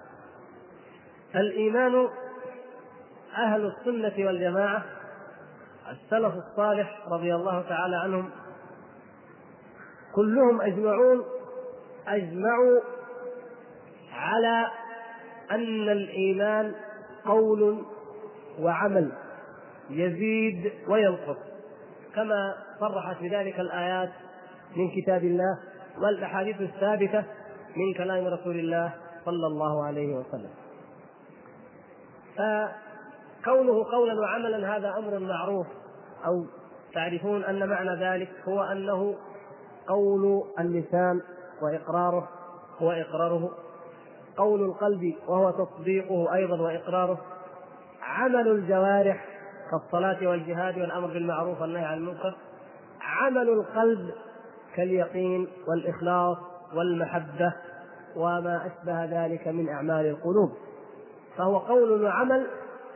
الإيمان 1.36 2.08
أهل 3.36 3.66
السنة 3.66 4.26
والجماعة 4.26 4.84
السلف 5.90 6.34
الصالح 6.34 7.08
رضي 7.08 7.34
الله 7.34 7.62
تعالى 7.62 7.96
عنهم 7.96 8.30
كلهم 10.14 10.60
أجمعون 10.60 11.24
أجمعوا 12.06 12.80
على 14.12 14.66
أن 15.50 15.88
الإيمان 15.88 16.74
قول 17.24 17.84
وعمل 18.60 19.12
يزيد 19.90 20.72
وينقص. 20.88 21.53
كما 22.14 22.54
صرحت 22.80 23.16
بذلك 23.20 23.60
الآيات 23.60 24.10
من 24.76 24.90
كتاب 25.02 25.24
الله 25.24 25.58
والأحاديث 25.98 26.60
الثابتة 26.60 27.24
من 27.76 27.94
كلام 27.96 28.26
رسول 28.26 28.58
الله 28.58 28.92
صلى 29.24 29.46
الله 29.46 29.84
عليه 29.84 30.14
وسلم. 30.16 30.50
فكونه 32.36 33.84
قولا 33.92 34.20
وعملا 34.20 34.76
هذا 34.76 34.94
أمر 34.98 35.18
معروف 35.18 35.66
أو 36.26 36.46
تعرفون 36.94 37.44
أن 37.44 37.68
معنى 37.68 38.04
ذلك 38.04 38.30
هو 38.48 38.62
أنه 38.62 39.14
قول 39.88 40.44
اللسان 40.58 41.20
وإقراره 41.62 42.28
هو 42.78 42.90
إقراره 42.90 43.50
قول 44.36 44.62
القلب 44.62 45.14
وهو 45.28 45.50
تصديقه 45.50 46.34
أيضا 46.34 46.62
وإقراره 46.62 47.18
عمل 48.02 48.48
الجوارح 48.48 49.33
كالصلاة 49.70 50.28
والجهاد 50.28 50.78
والأمر 50.78 51.06
بالمعروف 51.06 51.60
والنهي 51.60 51.84
عن 51.84 51.98
المنكر 51.98 52.34
عمل 53.00 53.48
القلب 53.48 54.10
كاليقين 54.76 55.48
والإخلاص 55.68 56.38
والمحبة 56.74 57.54
وما 58.16 58.66
أشبه 58.66 59.04
ذلك 59.04 59.48
من 59.48 59.68
أعمال 59.68 60.06
القلوب. 60.06 60.52
فهو 61.36 61.58
قول 61.58 62.04
وعمل 62.04 62.46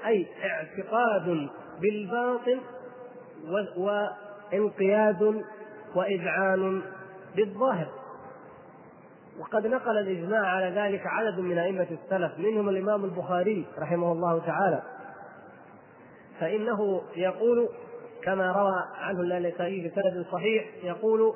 أي 0.07 0.27
اعتقاد 0.45 1.49
بالباطن 1.81 2.61
وانقياد 4.53 5.43
وإذعان 5.95 6.83
بالظاهر. 7.37 7.89
وقد 9.41 9.67
نقل 9.67 9.99
الإجماع 9.99 10.47
على 10.47 10.81
ذلك 10.81 11.03
عدد 11.07 11.39
من 11.39 11.59
أئمة 11.59 11.87
السلف 11.91 12.39
منهم 12.39 12.69
الإمام 12.69 13.05
البخاري 13.05 13.67
رحمه 13.79 14.13
الله 14.13 14.39
تعالى. 14.47 14.83
فإنه 16.41 17.03
يقول 17.17 17.69
كما 18.23 18.53
روى 18.53 18.85
عنه 18.95 19.21
اللالكائي 19.21 19.89
بسند 19.89 20.27
صحيح 20.33 20.65
يقول 20.83 21.35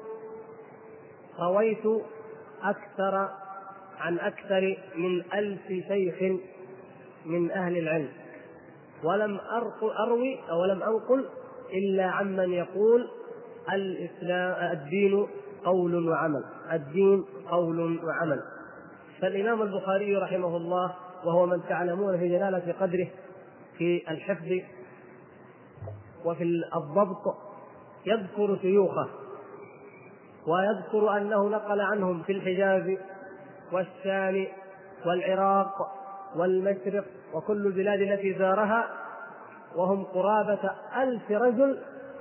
رويت 1.40 1.86
أكثر 2.62 3.28
عن 3.98 4.18
أكثر 4.18 4.76
من 4.96 5.22
ألف 5.34 5.66
شيخ 5.68 6.22
من 7.26 7.50
أهل 7.50 7.78
العلم 7.78 8.08
ولم 9.04 9.40
أروي 10.00 10.38
أو 10.50 10.64
لم 10.64 10.82
أنقل 10.82 11.28
إلا 11.72 12.04
عمن 12.04 12.52
يقول 12.52 13.08
الإسلام 13.72 14.72
الدين 14.72 15.26
قول 15.64 16.08
وعمل 16.08 16.44
الدين 16.72 17.24
قول 17.50 18.04
وعمل. 18.04 18.42
فالإمام 19.20 19.62
البخاري 19.62 20.16
رحمه 20.16 20.56
الله 20.56 20.94
وهو 21.24 21.46
من 21.46 21.60
تعلمون 21.68 22.18
في 22.18 22.28
جلالة 22.28 22.74
قدره 22.80 23.08
في 23.78 24.02
الحفظ 24.10 24.60
وفي 26.24 26.62
الضبط 26.76 27.36
يذكر 28.06 28.58
شيوخه 28.60 29.08
ويذكر 30.46 31.16
أنه 31.16 31.48
نقل 31.48 31.80
عنهم 31.80 32.22
في 32.22 32.32
الحجاز 32.32 32.98
والشام 33.72 34.46
والعراق 35.06 35.74
والمشرق 36.36 37.04
وكل 37.34 37.66
البلاد 37.66 38.00
التي 38.00 38.34
زارها 38.38 38.88
وهم 39.76 40.04
قرابة 40.04 40.70
ألف 40.96 41.30
رجل 41.30 41.78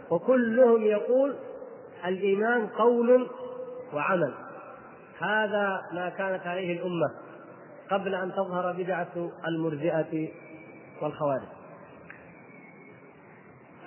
وكلهم 0.10 0.82
يقول 0.82 1.36
الإيمان 2.06 2.67
قول 2.67 3.28
وعمل. 3.93 4.34
هذا 5.19 5.82
ما 5.93 6.10
كانت 6.10 6.47
عليه 6.47 6.80
الأمة 6.80 7.12
قبل 7.91 8.15
أن 8.15 8.32
تظهر 8.32 8.71
بدعة 8.71 9.32
المرجئة 9.47 10.30
والخوارج. 11.02 11.61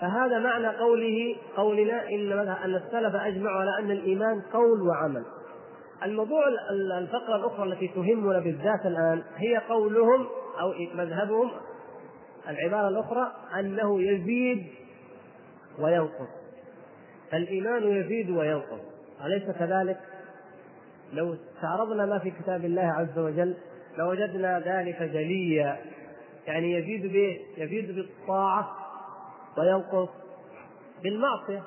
فهذا 0.01 0.39
معنى 0.39 0.69
قوله 0.69 1.37
قولنا 1.57 2.09
إن 2.09 2.33
أن 2.33 2.75
السلف 2.75 3.15
أجمعوا 3.15 3.61
على 3.61 3.71
أن 3.79 3.91
الإيمان 3.91 4.43
قول 4.53 4.89
وعمل. 4.89 5.25
الموضوع 6.03 6.43
الفقرة 6.99 7.37
الأخرى 7.37 7.73
التي 7.73 7.89
تهمنا 7.89 8.39
بالذات 8.39 8.87
الآن 8.87 9.23
هي 9.37 9.57
قولهم 9.57 10.27
أو 10.61 10.75
مذهبهم 10.95 11.51
العبارة 12.49 12.89
الأخرى 12.89 13.33
أنه 13.61 14.03
يزيد 14.03 14.67
وينقص. 15.79 16.29
الايمان 17.35 17.83
يزيد 17.83 18.31
وينقص، 18.31 18.81
أليس 19.25 19.51
كذلك؟ 19.59 20.01
لو 21.13 21.35
استعرضنا 21.35 22.07
ما 22.07 22.19
في 22.19 22.31
كتاب 22.31 22.65
الله 22.65 22.83
عز 22.83 23.19
وجل 23.19 23.57
لوجدنا 23.99 24.61
ذلك 24.61 25.03
جليا 25.03 25.77
يعني 26.47 26.73
يزيد 26.73 27.13
به 27.13 27.41
يزيد 27.57 27.95
بالطاعة 27.95 28.84
وينقص 29.59 30.09
بالمعصية. 31.03 31.63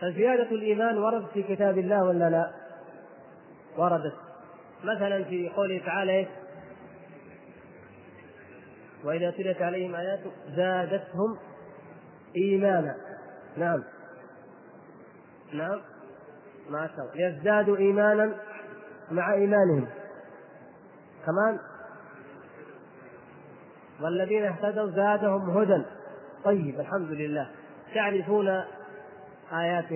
فزيادة 0.00 0.50
الإيمان 0.50 0.98
وردت 0.98 1.30
في 1.30 1.42
كتاب 1.42 1.78
الله 1.78 2.04
ولا 2.04 2.30
لا؟ 2.30 2.50
وردت. 3.76 4.14
مثلا 4.84 5.24
في 5.24 5.48
قوله 5.48 5.82
تعالى 5.86 6.12
إيه؟ 6.12 6.28
وإذا 9.04 9.30
تليت 9.30 9.62
عليهم 9.62 9.94
آياته 9.94 10.30
زادتهم 10.56 11.38
إيمانا. 12.36 12.96
نعم. 13.56 13.84
نعم. 15.52 15.80
ما 16.70 16.86
شاء 16.86 17.00
الله. 17.00 17.14
ليزدادوا 17.14 17.76
إيمانا 17.76 18.34
مع 19.10 19.34
إيمانهم. 19.34 19.88
كمان. 21.26 21.58
والذين 24.02 24.44
اهتدوا 24.44 24.90
زادهم 24.90 25.50
هدى. 25.50 25.84
طيب 26.44 26.80
الحمد 26.80 27.10
لله. 27.10 27.50
تعرفون 27.94 28.48
آيات 29.52 29.88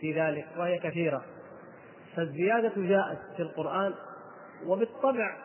في 0.00 0.20
ذلك 0.20 0.46
وهي 0.58 0.78
كثيرة. 0.78 1.22
فالزيادة 2.16 2.72
جاءت 2.76 3.18
في 3.36 3.42
القرآن 3.42 3.94
وبالطبع 4.66 5.36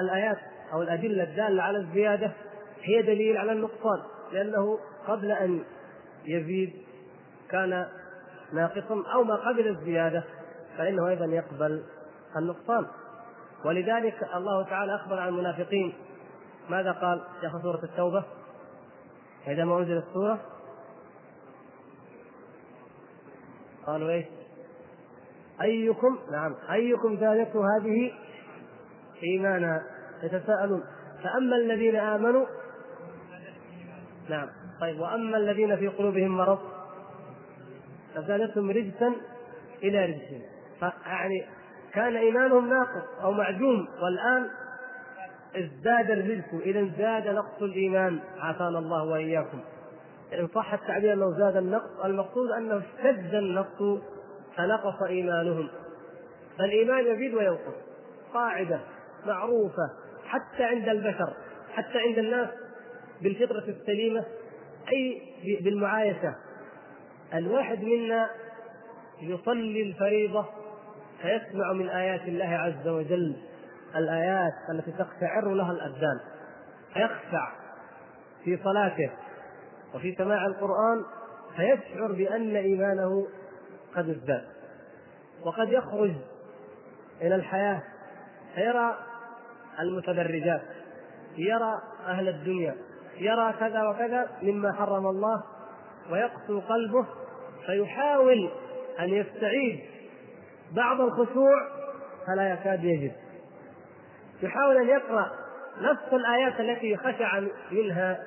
الآيات 0.00 0.38
أو 0.72 0.82
الأدلة 0.82 1.22
الدالة 1.22 1.62
على 1.62 1.78
الزيادة 1.78 2.32
هي 2.82 3.02
دليل 3.02 3.36
على 3.36 3.52
النقصان 3.52 4.02
لأنه 4.32 4.78
قبل 5.06 5.30
أن 5.30 5.64
يزيد 6.24 6.72
كان 7.50 7.86
ناقصا 8.52 9.02
أو 9.14 9.24
ما 9.24 9.34
قبل 9.34 9.68
الزيادة 9.68 10.24
فإنه 10.78 11.08
أيضا 11.08 11.24
يقبل 11.24 11.82
النقصان. 12.36 12.86
ولذلك 13.64 14.28
الله 14.34 14.64
تعالى 14.64 14.94
أخبر 14.94 15.18
عن 15.18 15.28
المنافقين. 15.28 15.94
ماذا 16.68 16.92
قال 16.92 17.20
في 17.40 17.58
سورة 17.62 17.84
التوبة؟ 17.84 18.24
فإذا 19.46 19.64
ما 19.64 19.78
أنزلت 19.78 20.04
السورة 20.06 20.40
قالوا 23.86 24.10
إيش؟ 24.10 24.24
أيكم 25.62 26.18
نعم 26.32 26.54
أيكم 26.72 27.16
زادته 27.16 27.60
هذه 27.76 28.12
إيمانا 29.22 29.82
يتساءلون 30.22 30.82
فأما 31.22 31.56
الذين 31.56 31.96
آمنوا 31.96 32.46
نعم 34.28 34.48
طيب 34.80 35.00
وأما 35.00 35.36
الذين 35.36 35.76
في 35.76 35.88
قلوبهم 35.88 36.36
مرض 36.36 36.58
فزادتهم 38.14 38.70
رجسا 38.70 39.12
إلى 39.82 40.04
رجسهم 40.04 40.42
فيعني 40.80 41.46
كان 41.92 42.16
إيمانهم 42.16 42.68
ناقص 42.68 43.22
أو 43.22 43.32
معدوم 43.32 43.88
والآن 44.02 44.50
ازداد 45.56 46.10
الرزق 46.10 46.54
إذا 46.64 46.90
زاد 46.98 47.28
نقص 47.28 47.62
الإيمان. 47.62 48.20
عافانا 48.38 48.78
الله 48.78 49.04
وإياكم. 49.04 49.60
إن 50.38 50.48
صح 50.54 50.72
التعبير 50.72 51.12
أنه 51.12 51.38
زاد 51.38 51.56
النقص 51.56 52.04
المقصود 52.04 52.50
أنه 52.50 52.78
اشتد 52.78 53.34
النقص 53.34 54.02
فنقص 54.56 55.02
إيمانهم. 55.02 55.68
فالإيمان 56.58 57.06
يزيد 57.06 57.34
وينقص. 57.34 57.74
قاعدة 58.34 58.80
معروفة 59.26 59.90
حتى 60.26 60.64
عند 60.64 60.88
البشر 60.88 61.32
حتى 61.74 61.98
عند 61.98 62.18
الناس 62.18 62.48
بالفطرة 63.22 63.64
السليمة 63.68 64.24
أي 64.92 65.22
بالمعايشة. 65.60 66.34
الواحد 67.34 67.84
منا 67.84 68.30
يصلي 69.22 69.82
الفريضة 69.82 70.46
فيسمع 71.22 71.72
من 71.72 71.88
آيات 71.88 72.28
الله 72.28 72.44
عز 72.44 72.88
وجل. 72.88 73.36
الآيات 73.96 74.52
التي 74.70 74.92
تقشعر 74.92 75.54
لها 75.54 75.72
الأبدان 75.72 76.20
يخشع 76.96 77.52
في 78.44 78.58
صلاته 78.64 79.10
وفي 79.94 80.14
سماع 80.14 80.46
القرآن 80.46 81.04
فيشعر 81.56 82.12
بأن 82.12 82.56
إيمانه 82.56 83.26
قد 83.96 84.08
ازداد 84.08 84.44
وقد 85.44 85.68
يخرج 85.68 86.12
إلى 87.22 87.34
الحياة 87.34 87.82
فيرى 88.54 88.98
المتدرجات 89.80 90.62
يرى 91.36 91.82
أهل 92.06 92.28
الدنيا 92.28 92.76
يرى 93.16 93.54
كذا 93.60 93.88
وكذا 93.88 94.28
مما 94.42 94.72
حرم 94.72 95.06
الله 95.06 95.42
ويقسو 96.10 96.60
قلبه 96.60 97.06
فيحاول 97.66 98.50
أن 99.00 99.08
يستعيد 99.08 99.80
بعض 100.72 101.00
الخشوع 101.00 101.54
فلا 102.26 102.52
يكاد 102.52 102.84
يجد. 102.84 103.12
يحاول 104.42 104.76
أن 104.76 104.88
يقرأ 104.88 105.30
نفس 105.80 106.12
الآيات 106.12 106.60
التي 106.60 106.96
خشع 106.96 107.40
منها 107.70 108.24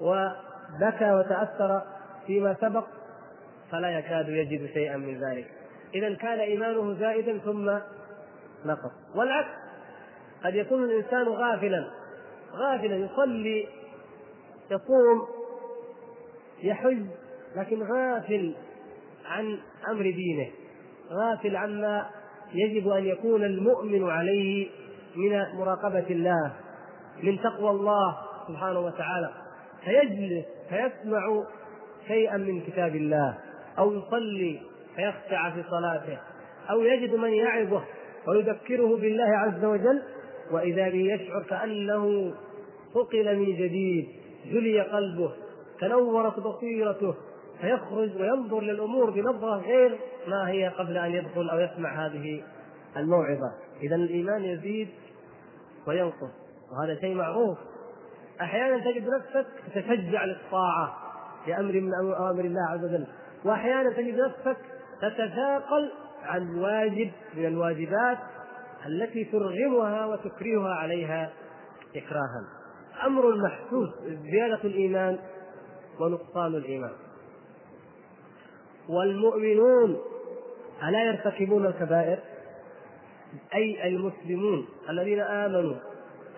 وبكى 0.00 1.12
وتأثر 1.12 1.82
فيما 2.26 2.56
سبق 2.60 2.84
فلا 3.70 3.98
يكاد 3.98 4.28
يجد 4.28 4.70
شيئا 4.72 4.96
من 4.96 5.20
ذلك. 5.20 5.46
إذا 5.94 6.14
كان 6.14 6.40
إيمانه 6.40 6.94
زائدا 6.94 7.38
ثم 7.38 7.70
نقص. 8.64 8.92
والعكس 9.14 9.62
قد 10.44 10.54
يكون 10.54 10.84
الإنسان 10.84 11.28
غافلا 11.28 11.84
غافلا 12.52 12.96
يصلي 12.96 13.68
يصوم 14.70 15.28
يحج 16.62 17.06
لكن 17.56 17.82
غافل 17.82 18.54
عن 19.26 19.58
أمر 19.88 20.02
دينه 20.02 20.50
غافل 21.10 21.56
عما 21.56 22.06
يجب 22.54 22.88
أن 22.88 23.04
يكون 23.04 23.44
المؤمن 23.44 24.10
عليه 24.10 24.68
من 25.16 25.58
مراقبة 25.58 26.06
الله 26.10 26.52
من 27.22 27.38
تقوى 27.40 27.70
الله 27.70 28.16
سبحانه 28.48 28.80
وتعالى. 28.80 29.30
فيجلس 29.84 30.44
فيسمع 30.68 31.44
شيئا 32.08 32.36
من 32.36 32.60
كتاب 32.60 32.96
الله 32.96 33.38
أو 33.78 33.92
يصلي 33.92 34.60
فيخشع 34.96 35.50
في 35.50 35.62
صلاته 35.70 36.18
أو 36.70 36.82
يجد 36.82 37.14
من 37.14 37.30
يعظه 37.30 37.82
ويذكره 38.28 38.96
بالله 38.96 39.36
عز 39.36 39.64
وجل. 39.64 40.02
وإذا 40.50 40.88
به 40.88 41.14
يشعر 41.14 41.42
كأنه 41.42 42.32
صقل 42.94 43.36
من 43.36 43.44
جديد 43.44 44.08
جلي 44.52 44.80
قلبه 44.80 45.32
تنورت 45.80 46.40
بصيرته 46.40 47.14
فيخرج 47.60 48.16
وينظر 48.16 48.60
للأمور 48.60 49.10
بنظرة 49.10 49.56
غير 49.56 49.98
ما 50.28 50.48
هي 50.50 50.68
قبل 50.68 50.96
أن 50.96 51.10
يدخل 51.10 51.50
أو 51.50 51.58
يسمع 51.58 52.06
هذه 52.06 52.42
الموعظة. 52.96 53.52
إذا 53.82 53.94
الإيمان 53.94 54.44
يزيد 54.44 54.88
وينقص. 55.86 56.30
وهذا 56.72 57.00
شيء 57.00 57.14
معروف. 57.14 57.58
أحيانا 58.40 58.78
تجد 58.78 59.08
نفسك 59.08 59.46
تتشجع 59.74 60.24
للطاعة 60.24 60.96
لأمر 61.46 61.72
من 61.72 61.94
أوامر 61.94 62.44
الله 62.44 62.70
عز 62.70 62.84
وجل. 62.84 63.06
وأحيانا 63.44 63.92
تجد 63.92 64.20
نفسك 64.20 64.56
تتثاقل 65.02 65.92
عن 66.22 66.54
واجب 66.54 67.10
من 67.34 67.46
الواجبات 67.46 68.18
التي 68.86 69.24
ترغمها 69.24 70.06
وتكرهها 70.06 70.74
عليها 70.74 71.30
إكراها. 71.96 72.44
أمر 73.06 73.36
محسوس 73.36 73.88
زيادة 74.32 74.60
الإيمان 74.64 75.18
ونقصان 76.00 76.54
الإيمان. 76.54 76.92
والمؤمنون 78.88 80.00
ألا 80.82 81.04
يرتكبون 81.04 81.66
الكبائر؟ 81.66 82.18
أي 83.54 83.88
المسلمون 83.88 84.68
الذين 84.88 85.20
آمنوا 85.20 85.76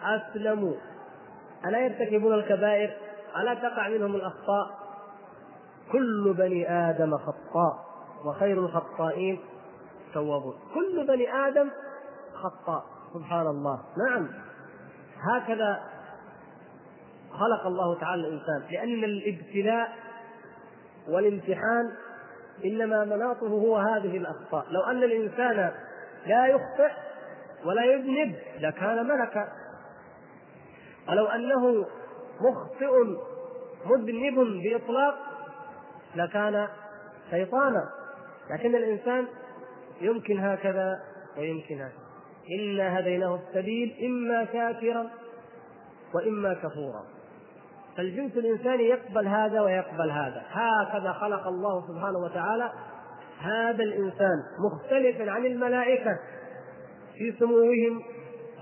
أسلموا. 0.03 0.75
ألا 1.67 1.79
يرتكبون 1.79 2.35
الكبائر؟ 2.35 2.91
ألا 3.37 3.55
تقع 3.55 3.89
منهم 3.89 4.15
الأخطاء؟ 4.15 4.79
كل 5.93 6.35
بني 6.39 6.71
آدم 6.71 7.17
خطاء 7.17 7.85
وخير 8.25 8.59
الخطائين 8.59 9.39
توابون. 10.15 10.55
كل 10.75 11.07
بني 11.07 11.33
آدم 11.49 11.71
خطاء 12.35 12.85
سبحان 13.15 13.47
الله. 13.47 13.81
نعم. 14.09 14.29
هكذا 15.35 15.81
خلق 17.33 17.67
الله 17.67 18.01
تعالى 18.01 18.29
الإنسان. 18.29 18.63
لأن 18.71 19.05
الابتلاء 19.05 19.93
والامتحان 21.09 21.93
إنما 22.65 23.05
مناطه 23.05 23.49
هو 23.49 23.77
هذه 23.77 24.17
الأخطاء. 24.17 24.67
لو 24.71 24.81
أن 24.81 25.03
الإنسان 25.03 25.73
لا 26.27 26.47
يخطئ 26.47 26.91
ولا 27.65 27.85
يذنب 27.85 28.37
لكان 28.61 29.07
ملكا. 29.07 29.49
ولو 31.09 31.27
أنه 31.27 31.87
مخطئ 32.41 32.91
مذنب 33.87 34.63
بإطلاق 34.63 35.15
لكان 36.17 36.69
شيطانا. 37.31 37.89
لكن 38.51 38.75
الإنسان 38.75 39.27
يمكن 40.01 40.39
هكذا 40.39 41.01
ويمكن 41.39 41.75
هكذا. 41.75 42.05
إنا 42.59 42.99
هديناه 42.99 43.39
السبيل 43.49 43.97
إما 44.07 44.47
شاكرا 44.53 45.11
وإما 46.15 46.55
كفورا. 46.55 47.05
فالجنس 47.97 48.37
الإنساني 48.37 48.83
يقبل 48.83 49.27
هذا 49.27 49.61
ويقبل 49.61 50.11
هذا. 50.11 50.43
هكذا 50.51 51.13
خلق 51.13 51.47
الله 51.47 51.87
سبحانه 51.89 52.19
وتعالى 52.19 52.73
هذا 53.41 53.85
الإنسان 53.85 54.43
مختلفا 54.59 55.31
عن 55.31 55.47
الملائكة 55.47 56.19
في 57.19 57.35
سموهم 57.39 58.03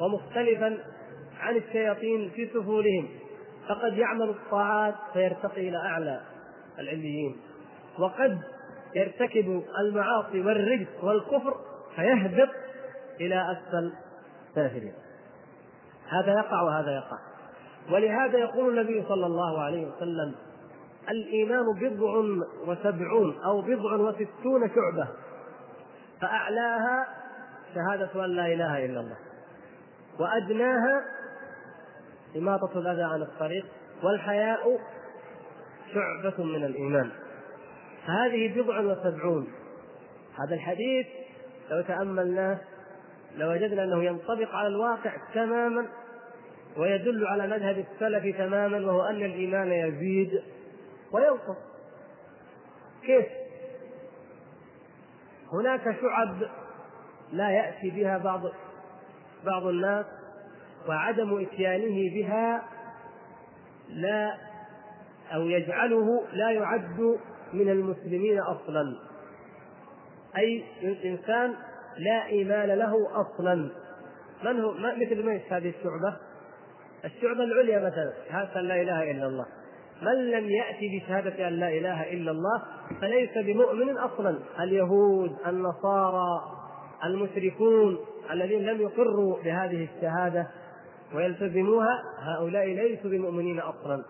ومختلفا 0.01 0.79
عن 1.41 1.57
الشياطين 1.57 2.31
في 2.31 2.47
سفولهم. 2.47 3.09
فقد 3.69 3.99
يعمل 3.99 4.29
الطاعات 4.29 4.95
فيرتقي 5.13 5.69
إلى 5.69 5.77
أعلى 5.77 6.21
العليين. 6.79 7.37
وقد 7.99 8.39
يرتكب 8.95 9.63
المعاصي 9.81 10.41
والرجس 10.41 10.89
والكفر 11.03 11.55
فيهبط 11.97 12.49
إلى 13.21 13.53
أسفل 13.53 13.93
سافلين. 14.55 14.95
هذا 16.09 16.33
يقع 16.33 16.63
وهذا 16.63 16.91
يقع. 16.91 17.19
ولهذا 17.91 18.39
يقول 18.39 18.79
النبي 18.79 19.05
صلى 19.09 19.27
الله 19.27 19.63
عليه 19.63 19.87
وسلم 19.87 20.35
الإيمان 21.11 21.65
بضع 21.81 22.25
وسبعون 22.67 23.39
أو 23.45 23.63
بضع 23.63 23.95
وستون 23.95 24.71
شعبة. 24.75 25.09
فأعلاها 26.21 27.07
شهادة 27.75 28.25
أن 28.25 28.31
لا 28.31 28.47
إله 28.47 28.85
إلا 28.85 29.01
الله. 29.01 29.17
وأدناها 30.21 31.05
إماطة 32.37 32.79
الأذى 32.79 33.03
عن 33.03 33.23
الطريق 33.23 33.65
والحياء 34.03 34.81
شعبة 35.95 36.45
من 36.45 36.65
الإيمان. 36.65 37.11
فهذه 38.07 38.63
بضع 38.63 38.81
وسبعون. 38.81 39.49
هذا 40.39 40.55
الحديث 40.55 41.07
لو 41.71 41.83
تأملناه 41.83 42.61
لوجدنا 43.37 43.85
أنه 43.85 44.05
ينطبق 44.05 44.55
على 44.55 44.69
الواقع 44.69 45.13
تماما 45.35 45.87
ويدل 46.77 47.27
على 47.27 47.47
مذهب 47.47 47.85
السلف 47.93 48.37
تماما 48.39 48.87
وهو 48.87 49.03
أن 49.03 49.17
الإيمان 49.17 49.73
يزيد 49.73 50.43
وينقص 51.13 51.57
كيف؟ 53.07 53.27
هناك 55.53 55.83
شعب 56.01 56.43
لا 57.33 57.51
يأتي 57.51 57.91
بها 57.91 58.19
بعض 58.19 58.41
بعض 59.45 59.67
الناس 59.67 60.07
وعدم 60.89 61.41
إتيانه 61.41 62.15
بها 62.15 62.63
لا 63.89 64.35
أو 65.35 65.43
يجعله 65.43 66.25
لا 66.33 66.51
يعد 66.51 67.19
من 67.53 67.69
المسلمين 67.69 68.41
أصلا. 68.41 68.97
أي 70.37 70.65
إنسان 71.05 71.55
لا 71.99 72.27
إيمان 72.27 72.69
له 72.69 73.21
أصلا. 73.21 73.71
من 74.45 74.61
هو 74.61 74.73
مثل 74.73 75.23
من 75.23 75.41
هذه 75.51 75.69
الشعبة؟ 75.79 76.17
الشعبة 77.05 77.45
العليا 77.45 77.79
مثلا. 77.79 78.13
أن 78.57 78.65
لا 78.65 78.83
إله 78.83 79.11
إلا 79.11 79.27
الله. 79.27 79.47
من 80.03 80.31
لم 80.31 80.51
يأتي 80.51 80.99
بشهادة 80.99 81.49
أن 81.49 81.53
لا 81.53 81.69
إله 81.69 82.13
إلا 82.13 82.31
الله 82.31 82.63
فليس 83.01 83.31
بمؤمن 83.39 83.99
أصلا. 83.99 84.39
اليهود 84.61 85.37
النصارى 85.47 86.41
المشركون 87.05 87.99
الذين 88.31 88.63
لم 88.63 88.81
يقروا 88.81 89.43
بهذه 89.43 89.89
الشهادة 89.97 90.49
ويلتزموها 91.15 92.03
هؤلاء 92.19 92.67
ليسوا 92.67 93.11
بمؤمنين 93.11 93.61
أصلا. 93.61 94.05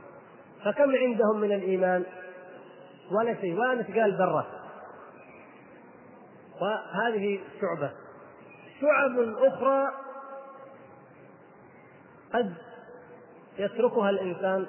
فكم 0.65 0.97
عندهم 0.97 1.41
من 1.41 1.53
الإيمان؟ 1.53 2.05
ولا 3.11 3.35
شيء 3.41 3.55
ولا 3.55 3.75
مثقال 3.75 4.15
ذرة. 4.15 4.47
وهذه 6.61 7.41
شعبة. 7.61 7.93
شعب 8.81 9.19
أخرى 9.39 9.89
قد 12.35 12.55
يتركها 13.59 14.11
الإنسان 14.11 14.67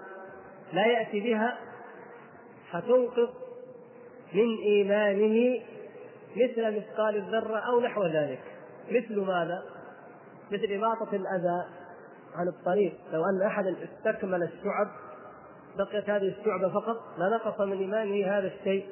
لا 0.74 0.86
يأتي 0.86 1.20
بها 1.20 1.58
فتنقص 2.72 3.30
من 4.34 4.58
إيمانه 4.64 5.60
مثل 6.36 6.78
مثقال 6.78 7.16
الذرة 7.16 7.58
أو 7.58 7.80
نحو 7.82 8.06
ذلك. 8.06 8.42
مثل 8.92 9.20
ماذا؟ 9.20 9.64
مثل 10.52 10.74
إماطة 10.74 11.16
الأذى 11.16 11.66
عن 12.36 12.48
الطريق. 12.48 12.94
لو 13.12 13.26
أن 13.26 13.42
أحدا 13.42 13.76
استكمل 13.84 14.44
الشعب 14.44 14.88
بقيت 15.78 16.10
هذه 16.10 16.36
الشعبة 16.40 16.74
فقط 16.74 16.98
لنقص 17.18 17.62
من 17.62 17.78
إيمانه 17.78 18.38
هذا 18.38 18.48
الشيء. 18.48 18.90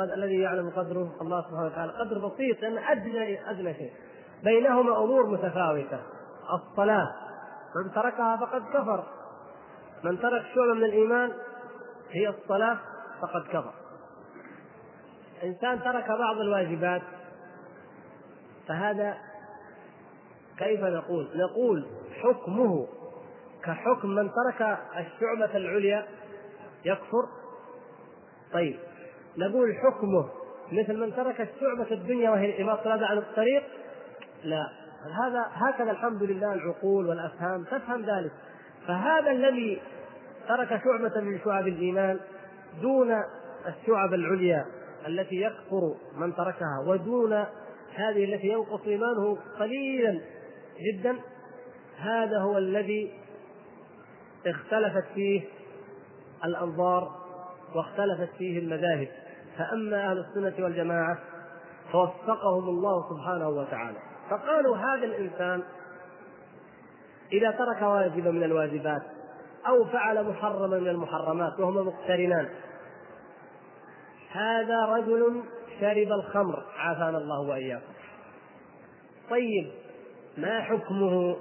الذي 0.00 0.40
يعلم 0.40 0.70
قدره 0.70 1.16
الله 1.20 1.40
سبحانه 1.40 1.66
وتعالى. 1.66 1.92
قدر 1.92 2.28
بسيط 2.28 2.58
أدنى 2.64 3.50
أدنى 3.50 3.74
شيء. 3.74 3.92
بينهما 4.44 5.04
أمور 5.04 5.26
متفاوتة. 5.26 6.00
الصلاة 6.54 7.12
من 7.76 7.94
تركها 7.94 8.36
فقد 8.36 8.62
كفر. 8.74 9.04
من 10.04 10.20
ترك 10.20 10.42
شعبة 10.54 10.74
من 10.74 10.84
الإيمان 10.84 11.32
هي 12.10 12.28
الصلاة 12.28 12.78
فقد 13.22 13.46
كفر. 13.48 13.74
إنسان 15.44 15.80
ترك 15.80 16.08
بعض 16.08 16.36
الواجبات 16.40 17.02
فهذا 18.68 19.16
كيف 20.58 20.80
نقول؟ 20.80 21.28
نقول 21.34 21.86
حكمه 22.22 22.86
كحكم 23.64 24.08
من 24.08 24.30
ترك 24.30 24.78
الشعبة 24.96 25.56
العليا 25.56 26.06
يكفر؟ 26.84 27.28
طيب 28.52 28.76
نقول 29.36 29.74
حكمه 29.76 30.28
مثل 30.72 30.96
من 30.96 31.16
ترك 31.16 31.40
الشعبة 31.40 31.92
الدنيا 31.92 32.30
وهي 32.30 32.56
الإماطة 32.56 32.90
عن 32.90 33.18
الطريق؟ 33.18 33.62
لا. 34.44 34.68
هذا 35.24 35.46
هكذا 35.52 35.90
الحمد 35.90 36.22
لله 36.22 36.52
العقول 36.52 37.06
والأفهام 37.06 37.64
تفهم 37.64 38.02
ذلك. 38.02 38.32
فهذا 38.86 39.30
الذي 39.30 39.82
ترك 40.48 40.68
شعبة 40.68 41.20
من 41.20 41.40
شعب 41.44 41.68
الإيمان 41.68 42.20
دون 42.82 43.12
الشعب 43.66 44.14
العليا 44.14 44.66
التي 45.06 45.36
يكفر 45.36 45.94
من 46.16 46.34
تركها 46.34 46.84
ودون 46.86 47.32
هذه 47.94 48.24
التي 48.24 48.46
ينقص 48.46 48.80
إيمانه 48.86 49.38
قليلا 49.58 50.20
جدا 50.80 51.16
هذا 51.98 52.38
هو 52.38 52.58
الذي 52.58 53.12
اختلفت 54.46 55.04
فيه 55.14 55.42
الأنظار 56.44 57.10
واختلفت 57.74 58.28
فيه 58.38 58.58
المذاهب. 58.58 59.08
فأما 59.58 60.10
أهل 60.10 60.18
السنة 60.18 60.64
والجماعة 60.64 61.18
فوفقهم 61.92 62.68
الله 62.68 63.08
سبحانه 63.10 63.48
وتعالى. 63.48 63.98
فقالوا 64.30 64.76
هذا 64.76 65.04
الإنسان 65.04 65.62
إذا 67.38 67.50
ترك 67.50 67.82
واجبا 67.82 68.30
من 68.30 68.42
الواجبات 68.42 69.02
أو 69.68 69.84
فعل 69.84 70.24
محرما 70.24 70.78
من 70.78 70.88
المحرمات 70.88 71.60
وهما 71.60 71.82
مقترنان. 71.82 72.48
هذا 74.32 74.84
رجل 74.84 75.42
شرب 75.80 76.12
الخمر 76.12 76.64
عافانا 76.78 77.18
الله 77.18 77.40
وإياكم. 77.40 77.92
طيب 79.30 79.70
ما 80.38 80.60
حكمه؟ 80.60 81.36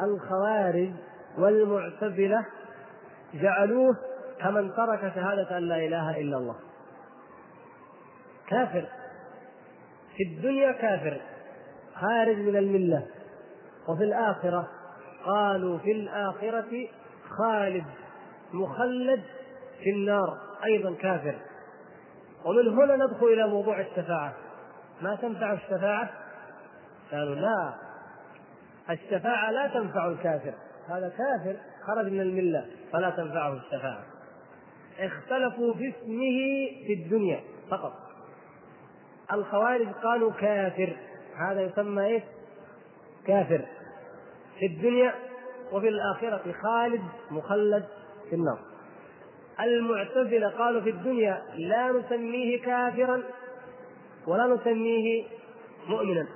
الخوارج 0.00 0.90
والمعتزلة 1.38 2.46
جعلوه 3.34 3.96
كمن 4.40 4.72
ترك 4.76 5.12
شهادة 5.14 5.58
أن 5.58 5.62
لا 5.62 5.76
إله 5.76 6.20
إلا 6.20 6.36
الله. 6.36 6.56
كافر. 8.48 8.84
في 10.16 10.22
الدنيا 10.22 10.72
كافر. 10.72 11.20
خارج 11.94 12.36
من 12.36 12.56
الملة. 12.56 13.06
وفي 13.88 14.04
الآخرة 14.04 14.68
قالوا 15.24 15.78
في 15.78 15.92
الآخرة 15.92 16.88
خالد 17.28 17.84
مخلد 18.52 19.22
في 19.82 19.90
النار 19.90 20.38
أيضا 20.64 20.94
كافر. 20.94 21.34
ومن 22.44 22.68
هنا 22.68 22.96
ندخل 22.96 23.26
إلى 23.26 23.46
موضوع 23.48 23.80
الشفاعة. 23.80 24.34
ما 25.00 25.14
تنفع 25.14 25.52
الشفاعة؟ 25.52 26.10
قالوا 27.12 27.34
لا 27.34 27.74
الشفاعة 28.90 29.50
لا 29.50 29.68
تنفع 29.68 30.06
الكافر. 30.06 30.54
هذا 30.88 31.08
كافر 31.08 31.56
خرج 31.86 32.12
من 32.12 32.20
الملة 32.20 32.66
فلا 32.92 33.10
تنفعه 33.10 33.52
الشفاعة. 33.52 34.04
اختلفوا 34.98 35.74
في 35.74 35.88
اسمه 35.88 36.38
في 36.86 36.92
الدنيا 36.92 37.40
فقط. 37.70 37.92
الخوارج 39.32 39.88
قالوا 39.88 40.32
كافر 40.32 40.96
هذا 41.36 41.60
يسمى 41.60 42.06
إيش؟ 42.06 42.22
كافر. 43.26 43.64
في 44.58 44.66
الدنيا 44.66 45.14
وفي 45.72 45.88
الآخرة 45.88 46.54
خالد 46.62 47.02
مخلد 47.30 47.84
في 48.30 48.34
النار. 48.34 48.58
المعتزلة 49.60 50.48
قالوا 50.48 50.80
في 50.80 50.90
الدنيا 50.90 51.42
لا 51.56 51.92
نسميه 51.92 52.62
كافرا 52.62 53.22
ولا 54.26 54.46
نسميه 54.46 55.24
مؤمنا. 55.88 56.26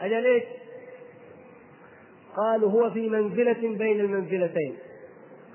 أجل 0.00 0.26
إيش؟ 0.26 0.42
قالوا 2.36 2.70
هو 2.70 2.90
في 2.90 3.08
منزلة 3.08 3.78
بين 3.78 4.00
المنزلتين. 4.00 4.78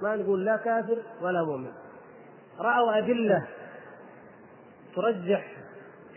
ما 0.01 0.15
نقول 0.15 0.45
لا 0.45 0.57
كافر 0.57 0.97
ولا 1.21 1.43
مؤمن. 1.43 1.71
رأوا 2.59 2.97
أدلة 2.97 3.47
ترجح 4.95 5.47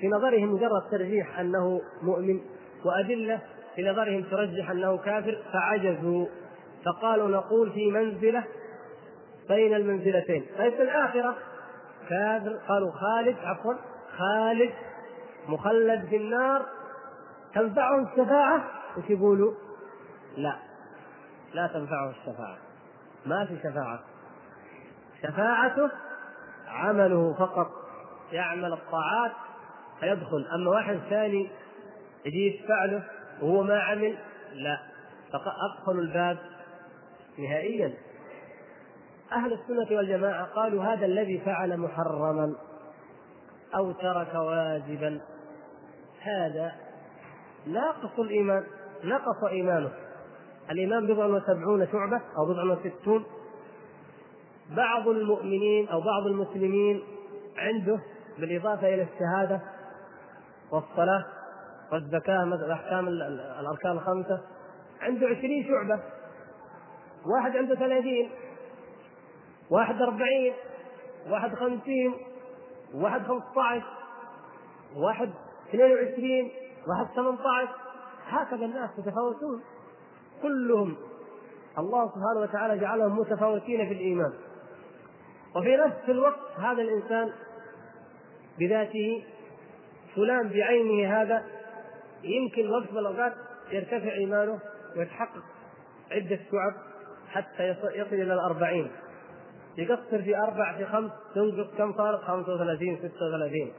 في 0.01 0.09
نظرهم 0.09 0.53
مجرد 0.53 0.91
ترجيح 0.91 1.39
أنه 1.39 1.81
مؤمن 2.03 2.41
وأدلة 2.85 3.41
في 3.77 3.83
نظرهم 3.83 4.23
ترجح 4.23 4.71
أنه 4.71 4.99
كافر 4.99 5.43
فعجزوا. 5.53 6.27
فقالوا 6.85 7.29
نقول 7.29 7.73
في 7.73 7.91
منزلة 7.91 8.45
بين 9.49 9.75
المنزلتين. 9.75 10.47
طيب 10.59 10.73
في 10.75 10.83
الآخرة 10.83 11.37
كافر 12.09 12.57
قالوا 12.69 12.91
خالد 12.91 13.37
عفوا 13.39 13.75
خالد 14.19 14.73
مخلد 15.49 16.07
في 16.11 16.17
النار. 16.17 16.67
تنفعه 17.55 18.03
الشفاعة؟ 18.03 18.65
وش 18.97 19.11
يقولوا؟ 19.11 19.55
لا. 20.37 20.57
لا 21.55 21.67
تنفعه 21.67 22.11
الشفاعة. 22.11 22.59
ما 23.27 23.47
في 23.47 23.59
شفاعة. 23.59 24.01
شفاعته 25.23 25.91
عمله 26.69 27.35
فقط. 27.39 27.69
يعمل 28.33 28.73
الطاعات 28.73 29.33
فيدخل. 30.01 30.47
أما 30.55 30.71
واحد 30.71 30.99
ثاني 31.11 31.51
يجي 32.27 32.47
يشفع 32.47 32.85
له 32.85 33.03
وهو 33.43 33.63
ما 33.63 33.81
عمل؟ 33.81 34.19
لا. 34.55 34.79
أقفلوا 35.35 36.03
الباب 36.03 36.39
نهائيا. 37.39 37.95
أهل 39.33 39.53
السنة 39.53 39.97
والجماعة 39.97 40.45
قالوا 40.45 40.85
هذا 40.85 41.07
الذي 41.07 41.41
فعل 41.41 41.77
محرما 41.77 42.55
أو 43.75 43.93
ترك 43.93 44.35
واجبا. 44.35 45.21
هذا 46.21 46.73
ناقص 47.67 48.19
الإيمان 48.19 48.65
نقص 49.05 49.45
إيمانه. 49.45 49.91
الإيمان 50.71 51.07
بضع 51.07 51.27
وسبعون 51.27 51.87
شعبة 51.93 52.21
أو 52.39 52.47
بضع 52.47 52.63
وستون. 52.63 53.25
بعض 54.71 55.09
المؤمنين 55.09 55.89
أو 55.89 56.01
بعض 56.01 56.27
المسلمين 56.27 57.03
عنده 57.57 58.01
بالإضافة 58.39 58.95
إلى 58.95 59.03
الشهادة 59.03 59.61
والصلاة 60.73 61.25
والزكاة 61.93 62.45
مثل 62.45 62.71
أحكام 62.71 63.09
الأركان 63.09 63.93
الخمسة. 63.93 64.41
عنده 65.01 65.27
عشرين 65.27 65.65
شعبة. 65.65 66.03
واحد 67.27 67.57
عنده 67.57 67.75
ثلاثين. 67.75 68.31
واحد 69.71 70.03
أربعين. 70.03 70.53
واحد 71.31 71.55
خمسين. 71.55 72.15
واحد 72.95 73.23
خمسة 73.23 73.63
عشر 73.63 73.87
واحد 74.97 75.31
اثنين 75.69 75.93
وعشرين. 75.93 76.51
واحد 76.89 77.15
ثمانية 77.17 77.39
عشر 77.39 77.77
هكذا 78.27 78.65
الناس 78.65 78.91
يتفاوتون. 78.99 79.63
كلهم. 80.43 80.97
الله 81.79 82.07
سبحانه 82.07 82.41
وتعالى 82.41 82.79
جعلهم 82.79 83.19
متفاوتين 83.19 83.87
في 83.89 83.93
الإيمان. 83.93 84.33
وفي 85.57 85.77
نفس 85.77 86.09
الوقت 86.09 86.59
هذا 86.59 86.83
الإنسان 86.83 87.33
بذاته 88.59 89.25
فلان 90.17 90.49
بعينه 90.49 91.23
هذا 91.23 91.45
يمكن 92.25 92.71
وقت 92.71 92.93
من 92.93 92.99
الأوقات 92.99 93.33
يرتفع 93.73 94.13
إيمانه 94.13 94.59
ويتحقق 94.97 95.43
عدة 96.11 96.37
شعب 96.37 96.75
حتى 97.29 97.69
يصل 97.69 98.15
إلى 98.15 98.35
الأربعين. 98.35 98.91
يقصر 99.79 100.23
في 100.23 100.37
أربع 100.37 100.77
في 100.77 100.87
خمس 100.87 101.11
تنقص 101.35 101.77
كم 101.79 101.93
صارت 101.93 102.21
35 102.21 102.97
36 102.97 103.73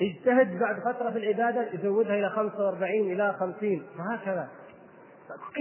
اجتهد 0.00 0.58
بعد 0.58 0.80
فترة 0.80 1.10
في 1.10 1.18
العبادة 1.18 1.72
يزودها 1.72 2.14
إلى 2.18 2.30
45 2.30 3.12
إلى 3.12 3.34
50 3.40 3.86
وهكذا. 3.98 4.48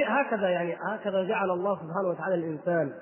هكذا 0.07 0.49
يعني 0.49 0.77
هكذا 0.91 1.23
جعل 1.23 1.51
الله 1.51 1.75
سبحانه 1.75 2.09
وتعالى 2.09 2.35
الإنسان. 2.35 2.93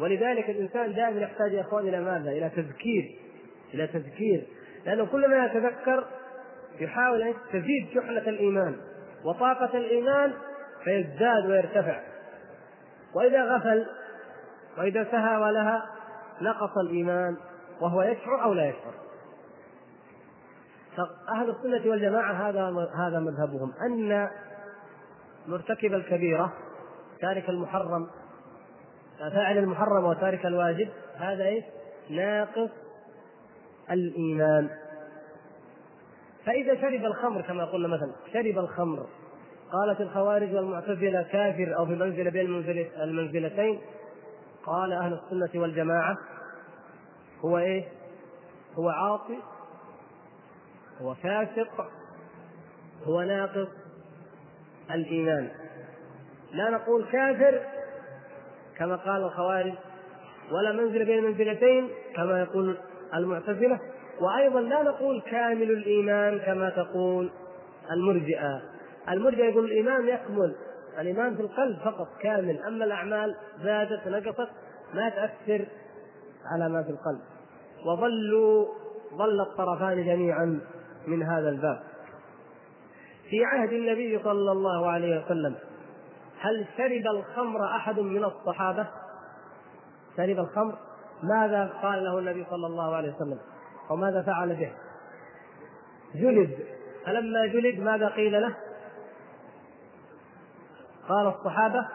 ولذلك 0.00 0.50
الإنسان 0.50 0.94
دائما 0.94 1.20
يحتاج 1.20 1.52
يا 1.52 1.60
إخوان 1.60 1.88
إلى 1.88 2.00
ماذا؟ 2.00 2.30
إلى 2.30 2.50
تذكير. 2.50 3.18
إلى 3.74 3.86
تذكير. 3.86 4.46
لأنه 4.86 5.06
كلما 5.06 5.44
يتذكر 5.44 6.04
يحاول 6.80 7.22
أن 7.22 7.34
تزيد 7.52 7.88
شحنة 7.94 8.28
الإيمان 8.28 8.76
وطاقة 9.24 9.78
الإيمان 9.78 10.32
فيزداد 10.84 11.46
ويرتفع. 11.46 12.00
وإذا 13.14 13.56
غفل 13.56 13.86
وإذا 14.78 15.04
سهى 15.04 15.36
ولها 15.36 15.86
نقص 16.40 16.78
الإيمان 16.78 17.36
وهو 17.80 18.02
يشعر 18.02 18.44
أو 18.44 18.52
لا 18.52 18.68
يشعر. 18.68 18.94
فأهل 20.96 21.50
السنة 21.50 21.90
والجماعة 21.90 22.32
هذا 22.32 22.88
هذا 22.96 23.18
مذهبهم. 23.20 23.72
أن 23.82 24.28
مرتكب 25.46 25.94
الكبيرة 25.94 26.52
تارك 27.20 27.48
المحرم 27.48 28.06
فاعل 29.18 29.58
المحرم 29.58 30.04
وتارك 30.04 30.46
الواجب 30.46 30.88
هذا 31.16 31.44
إيش؟ 31.44 31.64
ناقص 32.10 32.70
الإيمان. 33.90 34.70
فإذا 36.48 36.80
شرب 36.80 37.04
الخمر 37.04 37.42
كما 37.42 37.64
قلنا 37.64 37.88
مثلا 37.88 38.12
شرب 38.32 38.58
الخمر 38.58 39.06
قالت 39.72 40.00
الخوارج 40.00 40.54
والمعتزلة 40.54 41.22
كافر 41.22 41.76
أو 41.76 41.86
في 41.86 41.92
منزلة 41.92 42.30
بين 42.30 42.46
المنزلتين 43.02 43.80
قال 44.64 44.92
أهل 44.92 45.12
السنة 45.12 45.62
والجماعة 45.62 46.18
هو 47.44 47.58
إيه؟ 47.58 47.84
هو 48.78 48.88
عاصي 48.88 49.38
هو 51.00 51.14
فاسق 51.14 51.86
هو 53.04 53.22
ناقص 53.22 53.68
الإيمان 54.90 55.48
لا 56.52 56.70
نقول 56.70 57.04
كافر 57.12 57.60
كما 58.76 58.96
قال 58.96 59.22
الخوارج 59.22 59.74
ولا 60.50 60.72
منزل 60.72 61.04
بين 61.04 61.24
منزلتين 61.24 61.88
كما 62.16 62.40
يقول 62.40 62.78
المعتزلة 63.14 63.80
وأيضا 64.20 64.60
لا 64.60 64.82
نقول 64.82 65.22
كامل 65.22 65.70
الإيمان 65.70 66.38
كما 66.38 66.70
تقول 66.70 67.30
المرجئة. 67.90 68.62
المرجئة 69.08 69.44
يقول 69.44 69.64
الإيمان 69.64 70.08
يكمل 70.08 70.54
الإيمان 70.98 71.36
في 71.36 71.42
القلب 71.42 71.78
فقط 71.84 72.08
كامل. 72.20 72.62
أما 72.62 72.84
الأعمال 72.84 73.34
زادت 73.62 74.08
نقصت 74.08 74.48
ما 74.94 75.08
تأثر 75.08 75.66
على 76.52 76.68
ما 76.68 76.82
في 76.82 76.90
القلب. 76.90 77.20
وظلوا 77.86 78.66
ظل 79.14 79.40
الطرفان 79.40 80.04
جميعا 80.04 80.60
من 81.06 81.22
هذا 81.22 81.48
الباب. 81.48 81.80
في 83.30 83.44
عهد 83.44 83.72
النبي 83.72 84.18
صلى 84.24 84.52
الله 84.52 84.90
عليه 84.90 85.24
وسلم 85.24 85.54
هل 86.40 86.66
شرب 86.76 87.16
الخمر 87.16 87.64
أحد 87.64 88.00
من 88.00 88.24
الصحابة؟ 88.24 88.86
شرب 90.16 90.38
الخمر؟ 90.38 90.78
ماذا 91.22 91.72
قال 91.82 92.04
له 92.04 92.18
النبي 92.18 92.46
صلى 92.50 92.66
الله 92.66 92.96
عليه 92.96 93.14
وسلم؟ 93.14 93.38
أو 93.90 93.96
ماذا 93.96 94.22
فعل 94.22 94.54
به؟ 94.56 94.72
جلد. 96.14 96.58
فلما 97.06 97.46
جلد 97.46 97.80
ماذا 97.80 98.08
قيل 98.08 98.42
له؟ 98.42 98.56
قال 101.08 101.26
الصحابة 101.26 101.88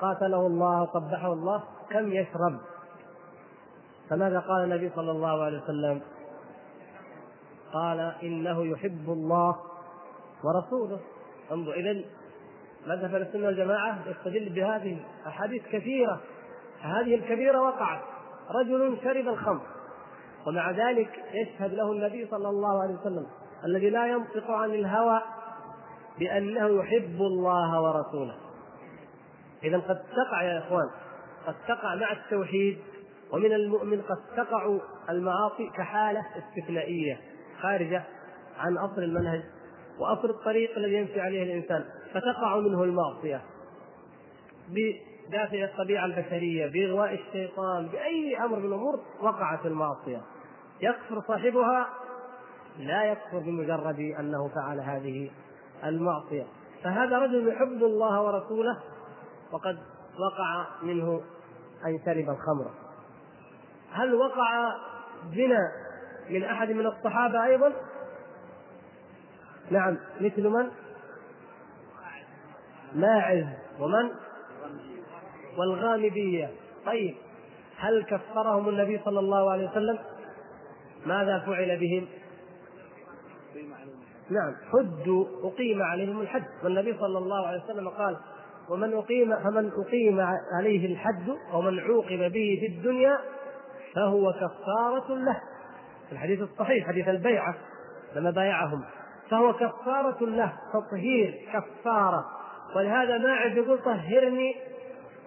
قاتله 0.00 0.46
الله 0.46 0.82
وقبحه 0.82 1.32
الله 1.32 1.62
كم 1.90 2.12
يشرب؟ 2.12 2.58
فماذا 4.10 4.38
قال 4.38 4.64
النبي 4.64 4.90
صلى 4.96 5.10
الله 5.10 5.44
عليه 5.44 5.62
وسلم؟ 5.62 6.00
قال 7.72 8.00
إنه 8.22 8.66
يحب 8.66 9.04
الله 9.08 9.56
ورسوله. 10.44 11.00
انظر 11.52 11.72
اذا 11.72 12.04
مذهب 12.86 13.14
السنة 13.14 13.46
والجماعة 13.46 13.98
يستدل 14.08 14.48
بهذه 14.48 15.04
احاديث 15.26 15.62
كثيرة. 15.62 16.20
هذه 16.80 17.14
الكبيرة 17.14 17.60
وقعت. 17.60 18.00
رجل 18.50 18.98
شرب 19.04 19.28
الخمر. 19.28 19.77
ومع 20.46 20.70
ذلك 20.70 21.10
يشهد 21.32 21.74
له 21.74 21.92
النبي 21.92 22.26
صلى 22.30 22.48
الله 22.48 22.82
عليه 22.82 22.94
وسلم 22.94 23.26
الذي 23.64 23.90
لا 23.90 24.06
ينطق 24.06 24.50
عن 24.50 24.70
الهوى 24.70 25.22
بأنه 26.18 26.68
يحب 26.68 27.20
الله 27.20 27.82
ورسوله. 27.82 28.34
اذا 29.64 29.78
قد 29.78 29.96
تقع 29.96 30.42
يا 30.42 30.58
إخوان 30.58 30.90
قد 31.46 31.54
تقع 31.68 31.94
مع 31.94 32.12
التوحيد 32.12 32.78
ومن 33.32 33.52
المؤمن 33.52 34.02
قد 34.02 34.18
تقع 34.36 34.78
المعاصي 35.10 35.70
كحالة 35.76 36.20
استثنائية 36.36 37.20
خارجة 37.62 38.04
عن 38.58 38.78
أصل 38.78 39.02
المنهج 39.02 39.42
وأصل 39.98 40.30
الطريق 40.30 40.76
الذي 40.76 40.94
يمشي 40.94 41.20
عليه 41.20 41.42
الإنسان 41.42 41.84
فتقع 42.14 42.56
منه 42.56 42.84
المعصية. 42.84 43.42
بدافع 45.28 45.64
الطبيعة 45.64 46.04
البشرية 46.04 46.66
باغواء 46.66 47.14
الشيطان 47.14 47.88
بأي 47.88 48.44
أمر 48.44 48.58
من 48.58 48.64
الأمور 48.64 49.00
وقعت 49.20 49.66
المعصية. 49.66 50.20
يكفر 50.80 51.22
صاحبها؟ 51.28 51.88
لا 52.78 53.04
يكفر 53.04 53.38
بمجرد 53.38 53.98
أنه 53.98 54.48
فعل 54.48 54.80
هذه 54.80 55.30
المعصية. 55.84 56.46
فهذا 56.84 57.18
رجل 57.18 57.48
يحب 57.48 57.82
الله 57.82 58.22
ورسوله 58.22 58.78
وقد 59.52 59.78
وقع 60.18 60.66
منه 60.82 61.20
أن 61.86 61.98
شرب 62.04 62.30
الخمر. 62.30 62.70
هل 63.92 64.14
وقع 64.14 64.74
زنا 65.34 65.72
من 66.30 66.44
أحد 66.44 66.70
من 66.70 66.86
الصحابة 66.86 67.44
أيضا؟ 67.44 67.72
نعم 69.70 69.98
مثل 70.20 70.48
من؟ 70.48 70.70
ماعز 72.94 73.46
ومن؟ 73.80 74.10
والغامدية. 75.58 76.50
طيب 76.86 77.14
هل 77.76 78.04
كفرهم 78.04 78.68
النبي 78.68 79.00
صلى 79.04 79.18
الله 79.18 79.50
عليه 79.50 79.70
وسلم؟ 79.70 79.98
ماذا 81.06 81.38
فعل 81.46 81.78
بهم؟ 81.78 82.08
نعم 84.30 84.54
حدوا 84.72 85.26
أقيم 85.42 85.82
عليهم 85.82 86.20
الحد 86.20 86.44
والنبي 86.64 86.98
صلى 86.98 87.18
الله 87.18 87.46
عليه 87.46 87.64
وسلم 87.64 87.88
قال 87.88 88.16
ومن 88.70 88.94
أقيم 88.94 89.36
فمن 89.36 89.70
أقيم 89.86 90.20
عليه 90.58 90.86
الحد 90.86 91.28
ومن 91.54 91.80
عوقب 91.80 92.32
به 92.32 92.58
في 92.60 92.66
الدنيا 92.66 93.18
فهو 93.94 94.32
كفارة 94.32 95.14
له. 95.14 95.40
في 96.06 96.12
الحديث 96.12 96.40
الصحيح 96.40 96.88
حديث 96.88 97.08
البيعة 97.08 97.54
لما 98.16 98.30
بايعهم. 98.30 98.84
فهو 99.30 99.52
كفارة 99.52 100.24
له 100.24 100.52
تطهير 100.72 101.34
كفارة. 101.52 102.24
ولهذا 102.76 103.18
ماعز 103.18 103.56
يقول 103.56 103.78
طهرني 103.78 104.54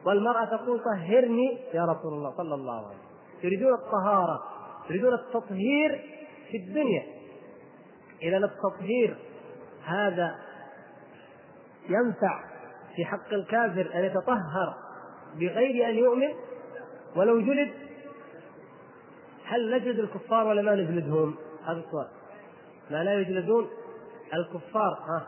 والمرأة 0.06 0.46
تقول 0.46 0.80
طهرني 0.80 1.58
يا 1.74 1.86
رسول 1.86 2.14
الله 2.14 2.34
صلى 2.38 2.56
الله 2.56 2.74
عليه 2.74 2.88
وسلم. 2.88 3.02
يريدون 3.44 3.74
الطهارة 3.74 4.44
يريدون 4.90 5.14
التطهير 5.14 6.02
في 6.52 6.58
الدنيا. 6.58 7.04
إذا 8.22 8.38
التطهير 8.38 9.18
هذا 9.86 10.36
ينفع 11.90 12.44
في 12.96 13.06
حق 13.06 13.34
الكافر 13.34 13.90
أن 13.96 14.04
يتطهر 14.04 14.76
بغير 15.36 15.90
أن 15.90 15.96
يؤمن؟ 15.96 16.34
ولو 17.16 17.42
جلد؟ 17.42 17.72
هل 19.46 19.76
نجلد 19.76 20.00
الكفار 20.00 20.48
ولا 20.48 20.62
ما 20.62 20.76
نجلدهم؟ 20.76 21.36
هذا 21.66 21.80
السؤال. 21.80 22.08
لا 22.90 23.04
لا 23.04 23.14
يجلدون 23.14 23.70
الكفار 24.34 24.94
ها؟ 24.94 25.28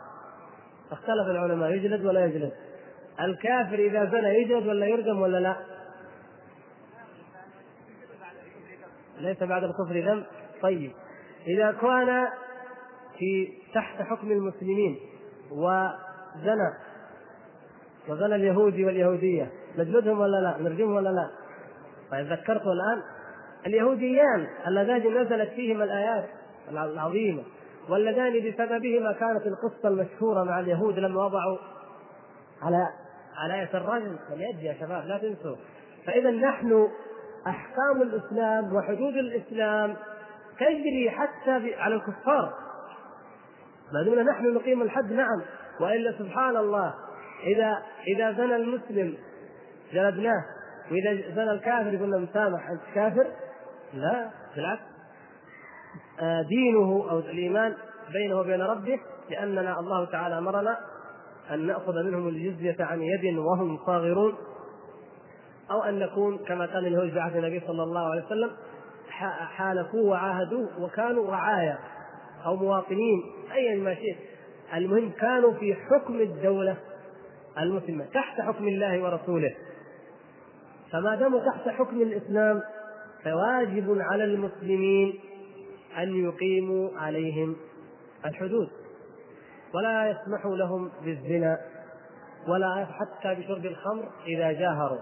اختلف 0.92 1.26
العلماء 1.28 1.70
يجلد 1.70 2.04
ولا 2.04 2.24
يجلد؟ 2.24 2.52
الكافر 3.20 3.78
إذا 3.78 4.04
زنى 4.04 4.28
يجلد 4.42 4.66
ولا 4.66 4.86
يرجم 4.86 5.20
ولا 5.20 5.38
لا؟ 5.38 5.56
ليس 9.18 9.42
بعد 9.42 9.64
الكفر 9.64 10.00
ذنب 10.00 10.24
طيب 10.62 10.92
إذا 11.46 11.72
كان 11.72 12.28
في 13.18 13.52
تحت 13.74 14.02
حكم 14.02 14.30
المسلمين 14.30 14.98
وزنى 15.50 16.70
وزنى 18.08 18.34
اليهودي 18.34 18.84
واليهودية 18.84 19.50
نجلدهم 19.78 20.20
ولا 20.20 20.36
لا؟ 20.36 20.56
نرجمهم 20.58 20.94
ولا 20.94 21.08
لا؟ 21.08 21.30
طيب 22.10 22.26
ذكرته 22.26 22.72
الآن 22.72 23.02
اليهوديان 23.66 24.46
اللذان 24.66 25.22
نزلت 25.22 25.50
فيهم 25.50 25.82
الآيات 25.82 26.28
العظيمة 26.70 27.42
واللذان 27.88 28.50
بسببهما 28.50 29.12
كانت 29.12 29.46
القصة 29.46 29.88
المشهورة 29.88 30.44
مع 30.44 30.60
اليهود 30.60 30.98
لما 30.98 31.24
وضعوا 31.24 31.58
على 32.62 32.88
على 33.36 33.54
آية 33.54 33.70
الرجل 33.74 34.18
اليد 34.32 34.62
يا 34.62 34.74
شباب 34.80 35.06
لا 35.06 35.18
تنسوا. 35.18 35.56
فإذا 36.06 36.30
نحن 36.30 36.88
أحكام 37.46 38.02
الإسلام 38.02 38.74
وحدود 38.74 39.16
الإسلام 39.16 39.96
تجري 40.58 41.10
حتى 41.10 41.74
على 41.74 41.94
الكفار. 41.94 42.54
ما 43.92 44.02
دمنا 44.02 44.22
نحن 44.22 44.54
نقيم 44.54 44.82
الحد 44.82 45.12
نعم. 45.12 45.42
وإلا 45.80 46.18
سبحان 46.18 46.56
الله 46.56 46.94
اذا 47.46 47.82
إذا 48.06 48.32
زنى 48.32 48.56
المسلم 48.56 49.16
جلدناه 49.92 50.44
وإذا 50.90 51.34
زنى 51.34 51.50
الكافر 51.50 51.96
قلنا 51.96 52.18
مسامح 52.18 52.70
أنت 52.70 52.80
كافر؟ 52.94 53.26
لا 53.94 54.30
بالعكس. 54.56 54.82
آه، 56.20 56.42
دينه 56.42 57.06
أو 57.10 57.18
الإيمان 57.18 57.74
بينه 58.12 58.36
وبين 58.40 58.62
ربه 58.62 58.98
لأننا 59.30 59.80
الله 59.80 60.04
تعالى 60.04 60.38
أمرنا 60.38 60.78
أن 61.50 61.66
نأخذ 61.66 62.02
منهم 62.02 62.28
الجزية 62.28 62.76
عن 62.80 63.02
يد 63.02 63.38
وهم 63.38 63.78
صاغرون 63.86 64.34
أو 65.70 65.82
أن 65.82 65.98
نكون 65.98 66.38
كما 66.38 66.66
كان 66.66 66.86
اليهود 66.86 67.10
في 67.10 67.20
عهد 67.20 67.36
النبي 67.36 67.60
صلى 67.66 67.82
الله 67.82 68.10
عليه 68.10 68.24
وسلم 68.24 68.50
حالفوا 69.56 70.10
وعاهدوا 70.10 70.66
وكانوا 70.78 71.30
رعايا 71.30 71.78
أو 72.46 72.56
مواطنين 72.56 73.22
ايا 73.52 73.76
ما 73.76 73.94
شئت. 73.94 74.16
المهم 74.74 75.10
كانوا 75.10 75.52
في 75.52 75.74
حكم 75.74 76.20
الدولة 76.20 76.76
المسلمة 77.58 78.04
تحت 78.04 78.40
حكم 78.40 78.68
الله 78.68 79.02
ورسوله. 79.02 79.54
فما 80.92 81.14
داموا 81.14 81.40
تحت 81.40 81.68
حكم 81.68 82.02
الإسلام 82.02 82.62
فواجب 83.24 83.98
على 84.00 84.24
المسلمين 84.24 85.20
أن 85.98 86.24
يقيموا 86.24 86.90
عليهم 86.98 87.56
الحدود. 88.26 88.68
ولا 89.74 90.10
يسمحوا 90.10 90.56
لهم 90.56 90.90
بالزنا 91.04 91.58
ولا 92.48 92.86
حتى 92.86 93.34
بشرب 93.34 93.66
الخمر 93.66 94.08
إذا 94.26 94.52
جاهروا. 94.52 94.98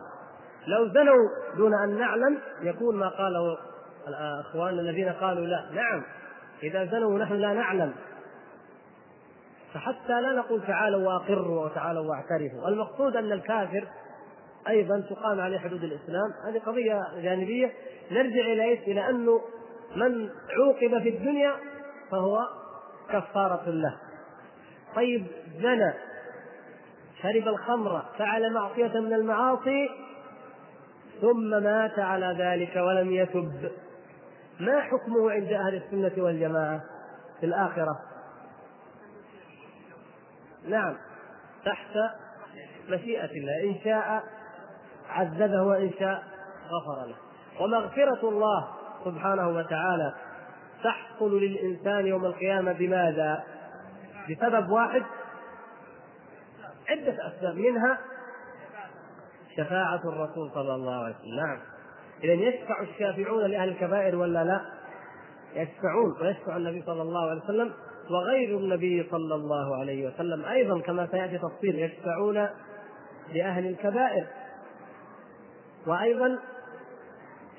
لو 0.67 0.89
زنوا 0.89 1.29
دون 1.57 1.75
أن 1.75 1.99
نعلم 1.99 2.39
يكون 2.63 2.97
ما 2.97 3.09
قاله 3.09 3.59
الأخوان 4.09 4.79
الذين 4.79 5.09
قالوا 5.09 5.47
لا. 5.47 5.71
نعم 5.73 6.03
إذا 6.63 6.85
زنوا 6.85 7.15
ونحن 7.15 7.35
لا 7.35 7.53
نعلم. 7.53 7.95
فحتى 9.75 10.21
لا 10.21 10.33
نقول 10.33 10.63
تعالوا 10.67 11.09
وأقروا 11.09 11.65
وتعالوا 11.65 12.11
واعترفوا. 12.11 12.69
المقصود 12.69 13.17
أن 13.17 13.33
الكافر 13.33 13.85
أيضا 14.69 15.01
تقام 15.11 15.41
عليه 15.41 15.59
حدود 15.59 15.85
الإسلام. 15.85 16.33
هذه 16.47 16.59
قضية 16.59 17.03
جانبية. 17.23 17.73
نرجع 18.11 18.53
إلى 18.53 18.65
إيش؟ 18.65 18.81
إلى 18.81 19.11
انه 19.11 19.41
من 19.97 20.31
عوقب 20.59 21.03
في 21.03 21.09
الدنيا 21.09 21.53
فهو 22.11 22.39
كفارة 23.09 23.71
له. 23.71 24.12
طيب 24.97 25.27
زنى 25.61 25.93
شرب 27.23 27.49
الخمر 27.49 28.03
فعل 28.19 28.53
معصية 28.53 29.01
من 29.01 29.13
المعاصي 29.13 29.91
ثم 31.21 31.51
مات 31.63 31.99
على 31.99 32.37
ذلك 32.39 32.77
ولم 32.77 33.13
يتب. 33.13 33.71
ما 34.61 34.81
حكمه 34.81 35.31
عند 35.31 35.53
أهل 35.53 35.75
السنة 35.75 36.25
والجماعة 36.25 36.81
في 37.41 37.47
الآخرة؟ 37.47 38.01
نعم 40.69 40.97
تحت 41.65 41.97
مشيئة 42.89 43.31
الله 43.31 43.63
إن 43.65 43.77
شاء 43.85 44.23
عذبه 45.09 45.63
وإن 45.63 45.91
شاء 45.99 46.23
غفر 46.65 47.07
له. 47.07 47.17
ومغفرة 47.61 48.29
الله 48.29 48.69
سبحانه 49.05 49.49
وتعالى 49.49 50.15
تحصل 50.85 51.41
للإنسان 51.41 52.07
يوم 52.07 52.25
القيامة 52.25 52.73
بماذا؟ 52.73 53.45
بسبب 54.31 54.71
واحد 54.71 55.03
عدة 56.89 57.17
أسباب 57.29 57.57
منها 57.57 57.99
شفاعة 59.57 60.01
الرسول 60.05 60.51
صلى 60.55 60.75
الله 60.75 61.05
عليه 61.05 61.15
وسلم. 61.15 61.37
نعم. 61.37 61.59
إذا 62.25 62.33
يشفع 62.33 62.81
الشافعون 62.81 63.45
لأهل 63.45 63.69
الكبائر 63.69 64.17
ولا 64.17 64.45
لا؟ 64.45 64.61
يشفعون 65.55 66.17
ويشفع 66.21 66.57
النبي 66.57 66.83
صلى 66.87 67.03
الله 67.03 67.31
عليه 67.31 67.43
وسلم 67.43 67.73
وغير 68.11 68.59
النبي 68.59 69.09
صلى 69.11 69.35
الله 69.35 69.77
عليه 69.77 70.09
وسلم. 70.09 70.45
أيضا 70.45 70.81
كما 70.81 71.07
سيأتي 71.07 71.39
تفصيل 71.39 71.79
يشفعون 71.79 72.49
لأهل 73.33 73.67
الكبائر. 73.67 74.27
وأيضا 75.87 76.39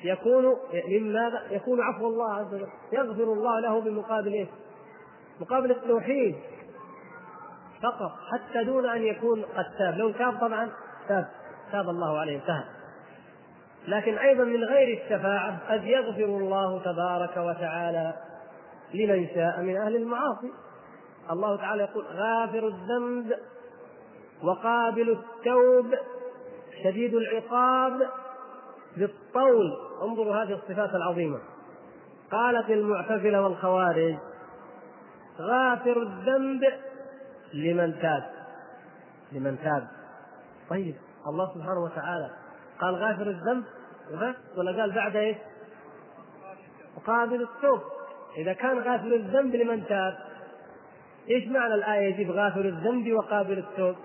يكون 0.03 0.57
مما 0.87 1.41
يكون 1.51 1.81
عفو 1.81 2.07
الله 2.07 2.33
عز 2.33 2.53
وجل 2.53 2.67
يغفر 2.93 3.23
الله 3.23 3.59
له 3.59 3.81
بمقابل 3.81 4.33
إيش؟ 4.33 4.47
مقابل 5.41 5.71
التوحيد. 5.71 6.35
فقط 7.83 8.11
حتى 8.31 8.63
دون 8.63 8.89
أن 8.89 9.03
يكون 9.03 9.41
قد 9.41 9.65
تاب. 9.77 9.97
لو 9.97 10.11
تاب 10.11 10.39
طبعا 10.41 10.69
تاب. 11.07 11.27
تاب 11.71 11.89
الله 11.89 12.19
عليه 12.19 12.35
انتهى. 12.35 12.63
لكن 13.87 14.17
أيضا 14.17 14.43
من 14.43 14.63
غير 14.63 15.01
الشفاعة 15.01 15.73
قد 15.73 15.83
يغفر 15.83 16.25
الله 16.25 16.79
تبارك 16.79 17.37
وتعالى 17.37 18.13
لمن 18.93 19.27
شاء 19.35 19.61
من 19.61 19.77
أهل 19.77 19.95
المعاصي. 19.95 20.51
الله 21.31 21.55
تعالى 21.57 21.83
يقول 21.83 22.05
غافر 22.05 22.67
الذنب 22.67 23.33
وقابل 24.43 25.09
التوب 25.09 25.95
شديد 26.83 27.13
العقاب 27.13 28.07
بالطول. 28.97 29.73
انظروا 30.03 30.35
هذه 30.35 30.53
الصفات 30.53 30.95
العظيمة. 30.95 31.39
قالت 32.31 32.69
المعتزلة 32.69 33.41
والخوارج 33.41 34.15
غافر 35.39 36.01
الذنب 36.01 36.63
لمن 37.53 37.99
تاب. 38.01 38.23
لمن 39.31 39.57
تاب. 39.63 39.87
طيب 40.69 40.95
الله 41.27 41.53
سبحانه 41.53 41.83
وتعالى 41.83 42.29
قال 42.81 42.95
غافر 42.95 43.27
الذنب 43.27 43.63
ولا 44.57 44.81
قال 44.81 44.91
بعد 44.91 45.15
إيش؟ 45.15 45.37
وقابل 46.97 47.41
التوب. 47.41 47.79
إذا 48.37 48.53
كان 48.53 48.79
غافر 48.79 49.13
الذنب 49.13 49.55
لمن 49.55 49.85
تاب 49.87 50.17
إيش 51.29 51.47
معنى 51.47 51.73
الآية 51.73 52.13
يجيب 52.13 52.31
غافر 52.31 52.65
الذنب 52.65 53.11
وقابل 53.13 53.57
التوب؟ 53.57 53.95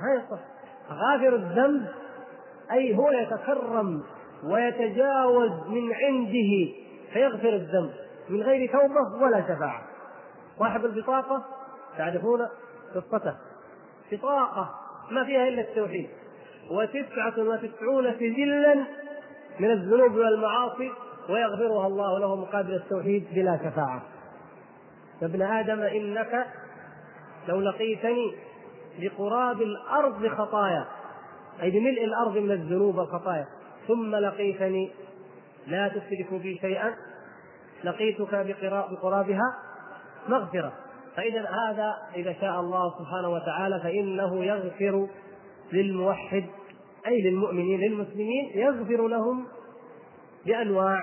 ما 0.00 0.22
يصح 0.22 0.42
غافر 0.90 1.34
الذنب 1.34 1.88
أي 2.72 2.96
هو 2.96 3.10
يتكرم 3.10 4.02
ويتجاوز 4.44 5.50
من 5.50 5.92
عنده 5.94 6.72
فيغفر 7.12 7.48
الذنب. 7.54 7.92
من 8.28 8.42
غير 8.42 8.72
توبة 8.72 9.24
ولا 9.24 9.42
شفاعة. 9.42 9.82
صاحب 10.58 10.84
البطاقة 10.84 11.44
تعرفون؟ 11.98 12.40
قصته. 12.96 13.34
بطاقة 14.12 14.74
ما 15.10 15.24
فيها 15.24 15.48
إلا 15.48 15.60
التوحيد. 15.60 16.08
وتسعة 16.70 17.38
وتسعون 17.38 18.14
سجلا 18.14 18.86
من 19.60 19.70
الذنوب 19.70 20.12
والمعاصي 20.14 20.92
ويغفرها 21.28 21.86
الله 21.86 22.18
له 22.18 22.36
مقابل 22.36 22.74
التوحيد 22.74 23.26
بلا 23.34 23.56
شفاعة 23.56 24.02
يا 25.22 25.26
ابن 25.26 25.42
آدم 25.42 25.80
إنك 25.80 26.46
لو 27.48 27.60
لقيتني 27.60 28.34
بقراب 28.98 29.62
الأرض 29.62 30.26
خطايا 30.28 30.86
أي 31.62 31.70
بملء 31.70 32.04
الأرض 32.04 32.38
من 32.38 32.50
الذنوب 32.50 32.98
والخطايا 32.98 33.46
ثم 33.88 34.14
لقيتني 34.16 34.92
لا 35.66 35.88
تشرك 35.88 36.34
بي 36.42 36.58
شيئا 36.60 36.94
لقيتك 37.84 38.56
بقرابها 38.90 39.56
مغفرة. 40.28 40.72
فإذا 41.16 41.40
هذا 41.40 41.94
إذا 42.16 42.32
شاء 42.40 42.60
الله 42.60 42.98
سبحانه 42.98 43.28
وتعالى 43.28 43.80
فإنه 43.80 44.44
يغفر 44.44 45.08
للموحد 45.72 46.44
أي 47.06 47.22
للمؤمنين 47.22 47.80
للمسلمين 47.80 48.50
يغفر 48.54 49.08
لهم 49.08 49.46
بأنواع 50.46 51.00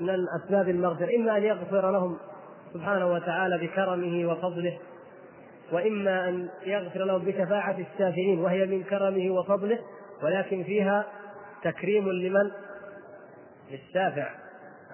من 0.00 0.26
أسباب 0.42 0.68
المغفرة 0.68 1.16
إما 1.16 1.36
أن 1.36 1.42
يغفر 1.42 1.90
لهم 1.90 2.18
سبحانه 2.74 3.06
وتعالى 3.06 3.66
بكرمه 3.66 4.32
وفضله 4.32 4.78
وإما 5.72 6.28
أن 6.28 6.48
يغفر 6.66 7.04
لهم 7.04 7.24
بشفاعة 7.24 7.76
الشافعين 7.78 8.40
وهي 8.40 8.66
من 8.66 8.82
كرمه 8.82 9.30
وفضله 9.30 9.78
ولكن 10.22 10.62
فيها 10.62 11.06
تكريم 11.62 12.08
لمن؟ 12.08 12.50
للشافع 13.70 14.28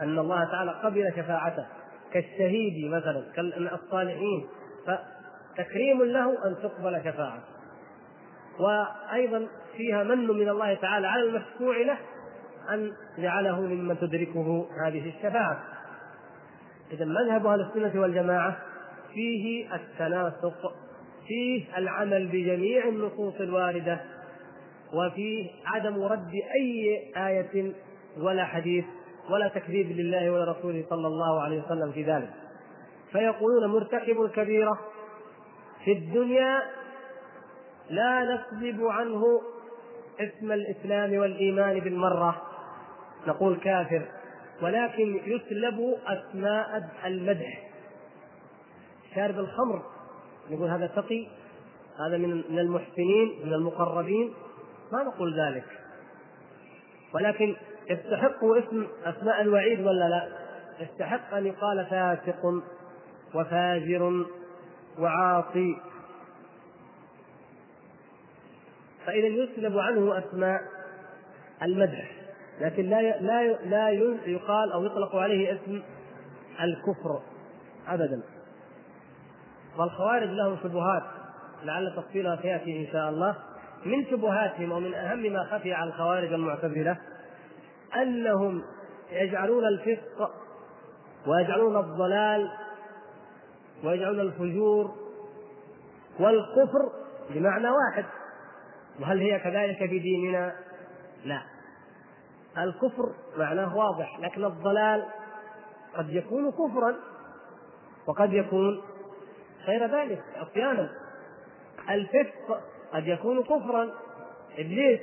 أن 0.01 0.19
الله 0.19 0.45
تعالى 0.45 0.71
قبل 0.71 1.13
شفاعته 1.17 1.67
كالشهيد 2.13 2.91
مثلا 2.91 3.25
كالصالحين 3.37 4.47
فتكريم 4.87 6.03
له 6.03 6.47
أن 6.47 6.57
تقبل 6.63 7.01
شفاعته 7.01 7.53
وأيضا 8.59 9.47
فيها 9.77 10.03
من 10.05 10.27
من 10.27 10.49
الله 10.49 10.75
تعالى 10.75 11.07
على 11.07 11.23
المشفوع 11.23 11.77
له 11.77 11.99
أن 12.71 12.93
جعله 13.19 13.61
ممن 13.61 13.99
تدركه 13.99 14.67
هذه 14.87 15.09
الشفاعة. 15.09 15.63
إذا 16.93 17.05
مذهب 17.05 17.47
أهل 17.47 17.61
السنة 17.61 18.01
والجماعة 18.01 18.57
فيه 19.15 19.75
التناسق 19.75 20.75
فيه 21.27 21.79
العمل 21.79 22.27
بجميع 22.27 22.89
النصوص 22.89 23.35
الواردة 23.41 24.01
وفيه 24.93 25.51
عدم 25.67 26.03
رد 26.03 26.33
أي 26.55 27.03
آية 27.17 27.73
ولا 28.17 28.45
حديث 28.45 28.85
ولا 29.31 29.49
تكذيب 29.49 29.91
لله 29.91 30.31
ولرسوله 30.31 30.85
صلى 30.91 31.07
الله 31.07 31.41
عليه 31.43 31.63
وسلم 31.63 31.93
في 31.93 32.03
ذلك. 32.03 32.31
فيقولون 33.13 33.67
مرتكب 33.67 34.23
الكبيرة 34.23 34.79
في 35.85 35.93
الدنيا 35.93 36.63
لا 37.91 38.25
نسلب 38.25 38.85
عنه 38.87 39.23
اسم 40.21 40.53
الإسلام 40.53 41.19
والإيمان 41.19 41.81
بالمرة. 41.81 42.43
نقول 43.27 43.57
كافر 43.57 44.03
ولكن 44.63 45.21
يسلب 45.27 45.97
أسماء 46.07 46.91
المدح. 47.05 47.71
شارب 49.15 49.39
الخمر 49.39 49.83
نقول 50.51 50.69
هذا 50.71 50.87
تقي 50.87 51.27
هذا 52.07 52.17
من 52.17 52.59
المحسنين 52.59 53.41
من 53.45 53.53
المقربين. 53.53 54.35
ما 54.93 55.03
نقول 55.03 55.41
ذلك. 55.41 55.65
ولكن 57.15 57.57
يستحق 57.91 58.45
اسم 58.45 58.87
أسماء 59.05 59.43
الوعيد 59.43 59.81
ولا 59.81 60.09
لا؟ 60.09 60.29
يستحق 60.81 61.35
أن 61.35 61.47
يقال 61.47 61.87
فاسق 61.87 62.63
وفاجر 63.35 64.27
وعاصي. 64.99 65.77
فإذا 69.07 69.27
يسلب 69.27 69.79
عنه 69.79 70.19
أسماء 70.19 70.61
المدح 71.63 72.11
لكن 72.61 72.83
لا 72.91 73.21
لا 73.21 73.53
لا 73.53 73.89
يقال 74.27 74.73
أو 74.73 74.85
يطلق 74.85 75.17
عليه 75.17 75.53
اسم 75.55 75.83
الكفر 76.61 77.23
ابدا. 77.89 78.23
والخوارج 79.79 80.29
لهم 80.29 80.57
شبهات 80.63 81.03
لعل 81.65 81.97
تفصيلها 81.97 82.39
سيأتي 82.43 82.87
إن 82.87 82.93
شاء 82.93 83.09
الله. 83.09 83.37
من 83.85 84.07
شبهاتهم 84.11 84.73
ومن 84.73 84.95
أهم 84.95 85.19
ما 85.33 85.45
خفي 85.45 85.73
على 85.73 85.89
الخوارج 85.91 86.33
المعتزلة؟ 86.33 86.97
أنهم 87.97 88.63
يجعلون 89.11 89.65
الفسق 89.67 90.31
ويجعلون 91.27 91.77
الضلال 91.77 92.51
ويجعلون 93.85 94.21
الفجور 94.21 94.95
والكفر 96.21 96.93
بمعنى 97.31 97.69
واحد. 97.69 98.05
وهل 99.01 99.19
هي 99.19 99.39
كذلك 99.39 99.79
في 99.79 99.99
ديننا؟ 99.99 100.57
لا. 101.25 101.43
الكفر 102.59 103.13
معناه 103.37 103.77
واضح 103.77 104.21
لكن 104.21 104.45
الضلال 104.45 105.07
قد 105.95 106.11
يكون 106.11 106.51
كفرا 106.51 106.95
وقد 108.07 108.33
يكون 108.33 108.83
غير 109.67 109.87
ذلك 109.87 110.23
عصيانا. 110.37 110.91
الفسق 111.91 112.61
قد 112.93 113.07
يكون 113.07 113.43
كفرا 113.43 113.91
إبليس 114.59 115.01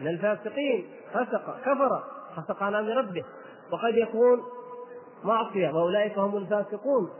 من 0.00 0.08
الفاسقين. 0.08 0.97
فسق 1.12 1.60
كفر 1.60 2.02
فسق 2.36 2.62
عن 2.62 2.74
أمر 2.74 2.96
ربه. 2.96 3.24
وقد 3.72 3.94
يكون 3.94 4.42
معصية 5.24 5.70
وأولئك 5.70 6.18
هم 6.18 6.36
الفاسقون 6.36 7.10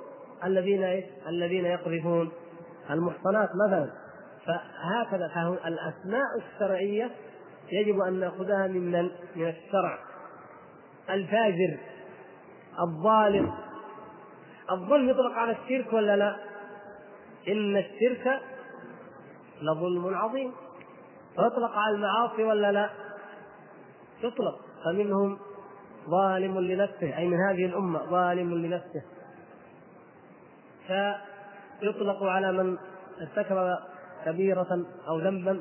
الذين 0.44 1.02
الذين 1.28 1.64
يقذفون 1.64 2.32
المحصنات 2.90 3.50
مثلا. 3.66 3.90
فهكذا 4.46 5.58
الأسماء 5.66 6.26
الشرعية 6.36 7.10
يجب 7.72 8.00
أن 8.00 8.20
نأخذها 8.20 8.66
ممن 8.66 9.10
من 9.36 9.48
الشرع. 9.48 9.98
الفاجر 11.10 11.78
الظالم. 12.80 13.52
الظلم 14.70 15.08
يطلق 15.08 15.32
على 15.32 15.52
الشرك 15.52 15.92
ولا 15.92 16.16
لا؟ 16.16 16.36
إن 17.48 17.76
الشرك 17.76 18.40
لظلم 19.62 20.14
عظيم. 20.14 20.52
ويطلق 21.38 21.70
على 21.78 21.94
المعاصي 21.94 22.44
ولا 22.44 22.72
لا؟ 22.72 22.90
يطلق 24.22 24.60
فمنهم 24.84 25.38
ظالم 26.10 26.58
لنفسه 26.58 27.18
أي 27.18 27.26
من 27.28 27.36
هذه 27.48 27.64
الأمة 27.64 27.98
ظالم 27.98 28.54
لنفسه. 28.54 29.02
فيطلق 30.86 32.22
على 32.22 32.52
من 32.52 32.78
ارتكب 33.20 33.76
كبيرة 34.24 34.86
أو 35.08 35.18
ذنبا 35.18 35.60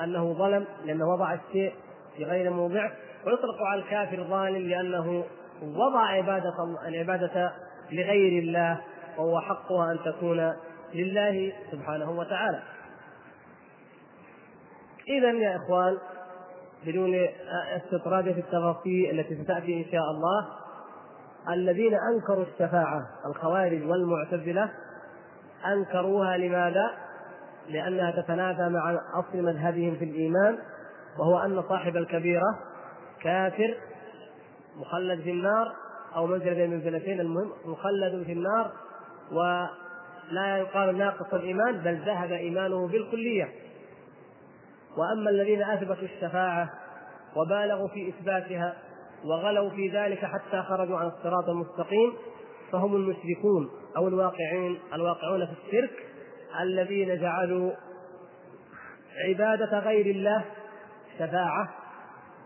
أنه 0.00 0.32
ظلم 0.32 0.66
لأنه 0.84 1.08
وضع 1.08 1.34
الشيء 1.34 1.74
في 2.16 2.24
غير 2.24 2.50
موضعه 2.50 2.92
ويطلق 3.26 3.62
على 3.62 3.82
الكافر 3.82 4.24
ظالم 4.24 4.68
لأنه 4.68 5.24
وضع 5.62 6.00
عبادة 6.00 6.54
العبادة 6.86 7.52
لغير 7.92 8.42
الله 8.42 8.80
وهو 9.18 9.40
حقها 9.40 9.92
أن 9.92 9.98
تكون 10.04 10.52
لله 10.94 11.52
سبحانه 11.72 12.10
وتعالى. 12.10 12.62
إذا 15.08 15.30
يا 15.30 15.56
إخوان 15.56 15.98
بدون 16.86 17.28
استطراد 17.76 18.24
في 18.24 18.40
التفاصيل 18.40 19.20
التي 19.20 19.44
ستأتي 19.44 19.78
إن 19.78 19.84
شاء 19.92 20.10
الله 20.10 20.46
الذين 21.54 21.94
أنكروا 21.94 22.44
الشفاعة 22.44 23.06
الخوارج 23.26 23.82
والمعتزلة 23.86 24.70
أنكروها 25.66 26.36
لماذا؟ 26.36 26.90
لأنها 27.68 28.10
تتنافى 28.10 28.68
مع 28.68 29.00
أصل 29.14 29.42
مذهبهم 29.42 29.96
في 29.96 30.04
الإيمان 30.04 30.58
وهو 31.18 31.38
أن 31.38 31.62
صاحب 31.68 31.96
الكبيرة 31.96 32.58
كافر 33.22 33.74
مخلد 34.76 35.20
في 35.20 35.30
النار 35.30 35.72
أو 36.16 36.26
منزل 36.26 36.54
بين 36.54 36.70
منزلتين 36.70 37.20
المهم 37.20 37.52
مخلد 37.64 38.22
في 38.26 38.32
النار 38.32 38.72
ولا 39.32 40.56
يقال 40.56 40.98
ناقص 40.98 41.34
الإيمان 41.34 41.78
بل 41.78 41.96
ذهب 42.06 42.32
إيمانه 42.32 42.88
بالكلية 42.88 43.48
وأما 44.98 45.30
الذين 45.30 45.62
أثبتوا 45.62 46.02
الشفاعة 46.02 46.70
وبالغوا 47.36 47.88
في 47.88 48.08
إثباتها 48.08 48.76
وغلوا 49.24 49.70
في 49.70 49.88
ذلك 49.88 50.24
حتى 50.24 50.62
خرجوا 50.62 50.98
عن 50.98 51.06
الصراط 51.06 51.48
المستقيم 51.48 52.12
فهم 52.72 52.96
المشركون 52.96 53.70
أو 53.96 54.08
الواقعين 54.08 54.78
الواقعون 54.94 55.46
في 55.46 55.52
الشرك 55.52 55.90
الذين 56.60 57.20
جعلوا 57.20 57.72
عبادة 59.28 59.78
غير 59.78 60.06
الله 60.06 60.44
شفاعة 61.18 61.74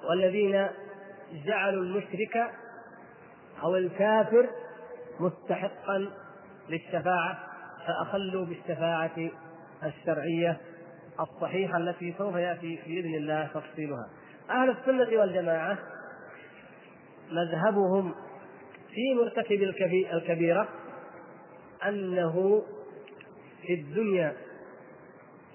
والذين 0.08 0.68
جعلوا 1.46 1.84
المشرك 1.84 2.50
أو 3.62 3.76
الكافر 3.76 4.48
مستحقا 5.20 6.10
للشفاعة 6.68 7.38
فأخلوا 7.86 8.44
بالشفاعة 8.44 9.30
الشرعية. 9.84 10.60
الصحيحة 11.20 11.76
التي 11.78 12.14
سوف 12.18 12.34
يأتي 12.36 12.78
بإذن 12.86 13.14
الله 13.14 13.48
تفصيلها. 13.54 14.08
أهل 14.50 14.70
السنة 14.70 15.20
والجماعة 15.20 15.78
مذهبهم 17.30 18.14
في 18.90 19.14
مرتكب 19.14 19.62
الكبيرة 20.12 20.68
أنه 21.88 22.62
في 23.66 23.74
الدنيا 23.74 24.32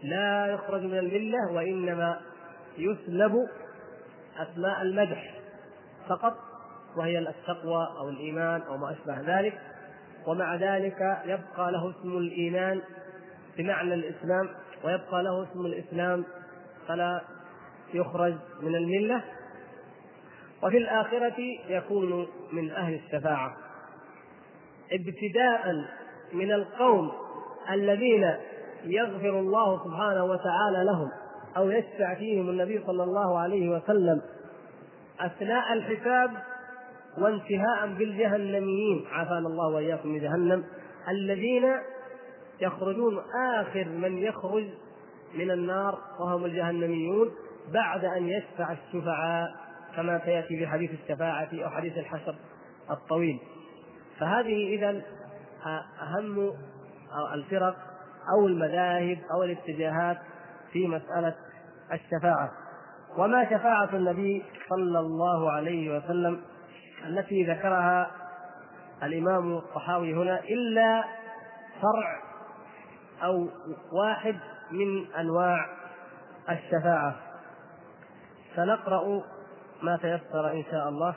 لا 0.03 0.47
يخرج 0.47 0.81
من 0.81 0.97
الملة 0.97 1.51
وإنما 1.51 2.21
يسلب 2.77 3.47
أسماء 4.37 4.81
المدح 4.81 5.35
فقط 6.09 6.37
وهي 6.97 7.19
التقوى 7.19 7.87
أو 7.99 8.09
الإيمان 8.09 8.61
أو 8.61 8.77
ما 8.77 8.91
أشبه 8.91 9.39
ذلك. 9.39 9.61
ومع 10.27 10.55
ذلك 10.55 11.21
يبقى 11.25 11.71
له 11.71 11.89
اسم 11.89 12.17
الإيمان 12.17 12.81
بمعنى 13.57 13.93
الإسلام 13.93 14.49
ويبقى 14.83 15.23
له 15.23 15.43
اسم 15.43 15.65
الإسلام 15.65 16.25
فلا 16.87 17.21
يخرج 17.93 18.33
من 18.61 18.75
الملة. 18.75 19.21
وفي 20.63 20.77
الآخرة 20.77 21.35
يكون 21.67 22.27
من 22.51 22.71
أهل 22.71 22.93
الشفاعة. 22.93 23.57
ابتداء 24.91 25.85
من 26.33 26.51
القوم 26.51 27.11
الذين 27.71 28.35
يغفر 28.83 29.39
الله 29.39 29.83
سبحانه 29.83 30.23
وتعالى 30.25 30.83
لهم 30.85 31.11
أو 31.57 31.69
يشفع 31.69 32.13
فيهم 32.13 32.49
النبي 32.49 32.83
صلى 32.87 33.03
الله 33.03 33.39
عليه 33.39 33.69
وسلم 33.69 34.21
أثناء 35.19 35.73
الحساب 35.73 36.31
وانتهاء 37.17 37.87
بالجهنميين. 37.97 39.05
عافانا 39.11 39.47
الله 39.47 39.67
وإياكم 39.67 40.09
من 40.09 40.19
جهنم. 40.19 40.63
الذين 41.09 41.63
يخرجون 42.61 43.21
آخر 43.59 43.85
من 43.85 44.17
يخرج 44.17 44.65
من 45.33 45.51
النار 45.51 45.99
وهم 46.19 46.45
الجهنميون 46.45 47.31
بعد 47.73 48.05
أن 48.05 48.27
يشفع 48.27 48.71
الشفعاء 48.71 49.55
كما 49.95 50.21
سيأتي 50.25 50.57
في 50.57 50.67
حديث 50.67 50.91
الشفاعة 50.91 51.49
أو 51.53 51.69
حديث 51.69 51.97
الحشر 51.97 52.35
الطويل. 52.91 53.39
فهذه 54.19 54.75
اذا 54.75 55.01
أهم 56.01 56.53
الفرق 57.33 57.75
أو 58.33 58.47
المذاهب 58.47 59.17
أو 59.31 59.43
الاتجاهات 59.43 60.17
في 60.71 60.87
مسألة 60.87 61.35
الشفاعة. 61.93 62.51
وما 63.17 63.45
شفاعة 63.45 63.89
النبي 63.93 64.43
صلى 64.69 64.99
الله 64.99 65.51
عليه 65.51 65.97
وسلم 65.97 66.41
التي 67.07 67.43
ذكرها 67.43 68.11
الإمام 69.03 69.57
الطحاوي 69.57 70.13
هنا 70.13 70.39
إلا 70.39 71.03
فرع 71.81 72.24
أو 73.23 73.49
واحد 73.91 74.35
من 74.71 75.13
أنواع 75.19 75.65
الشفاعة. 76.49 77.15
سنقرأ 78.55 79.21
ما 79.81 79.97
تيسر 79.97 80.51
إن 80.51 80.63
شاء 80.71 80.89
الله. 80.89 81.15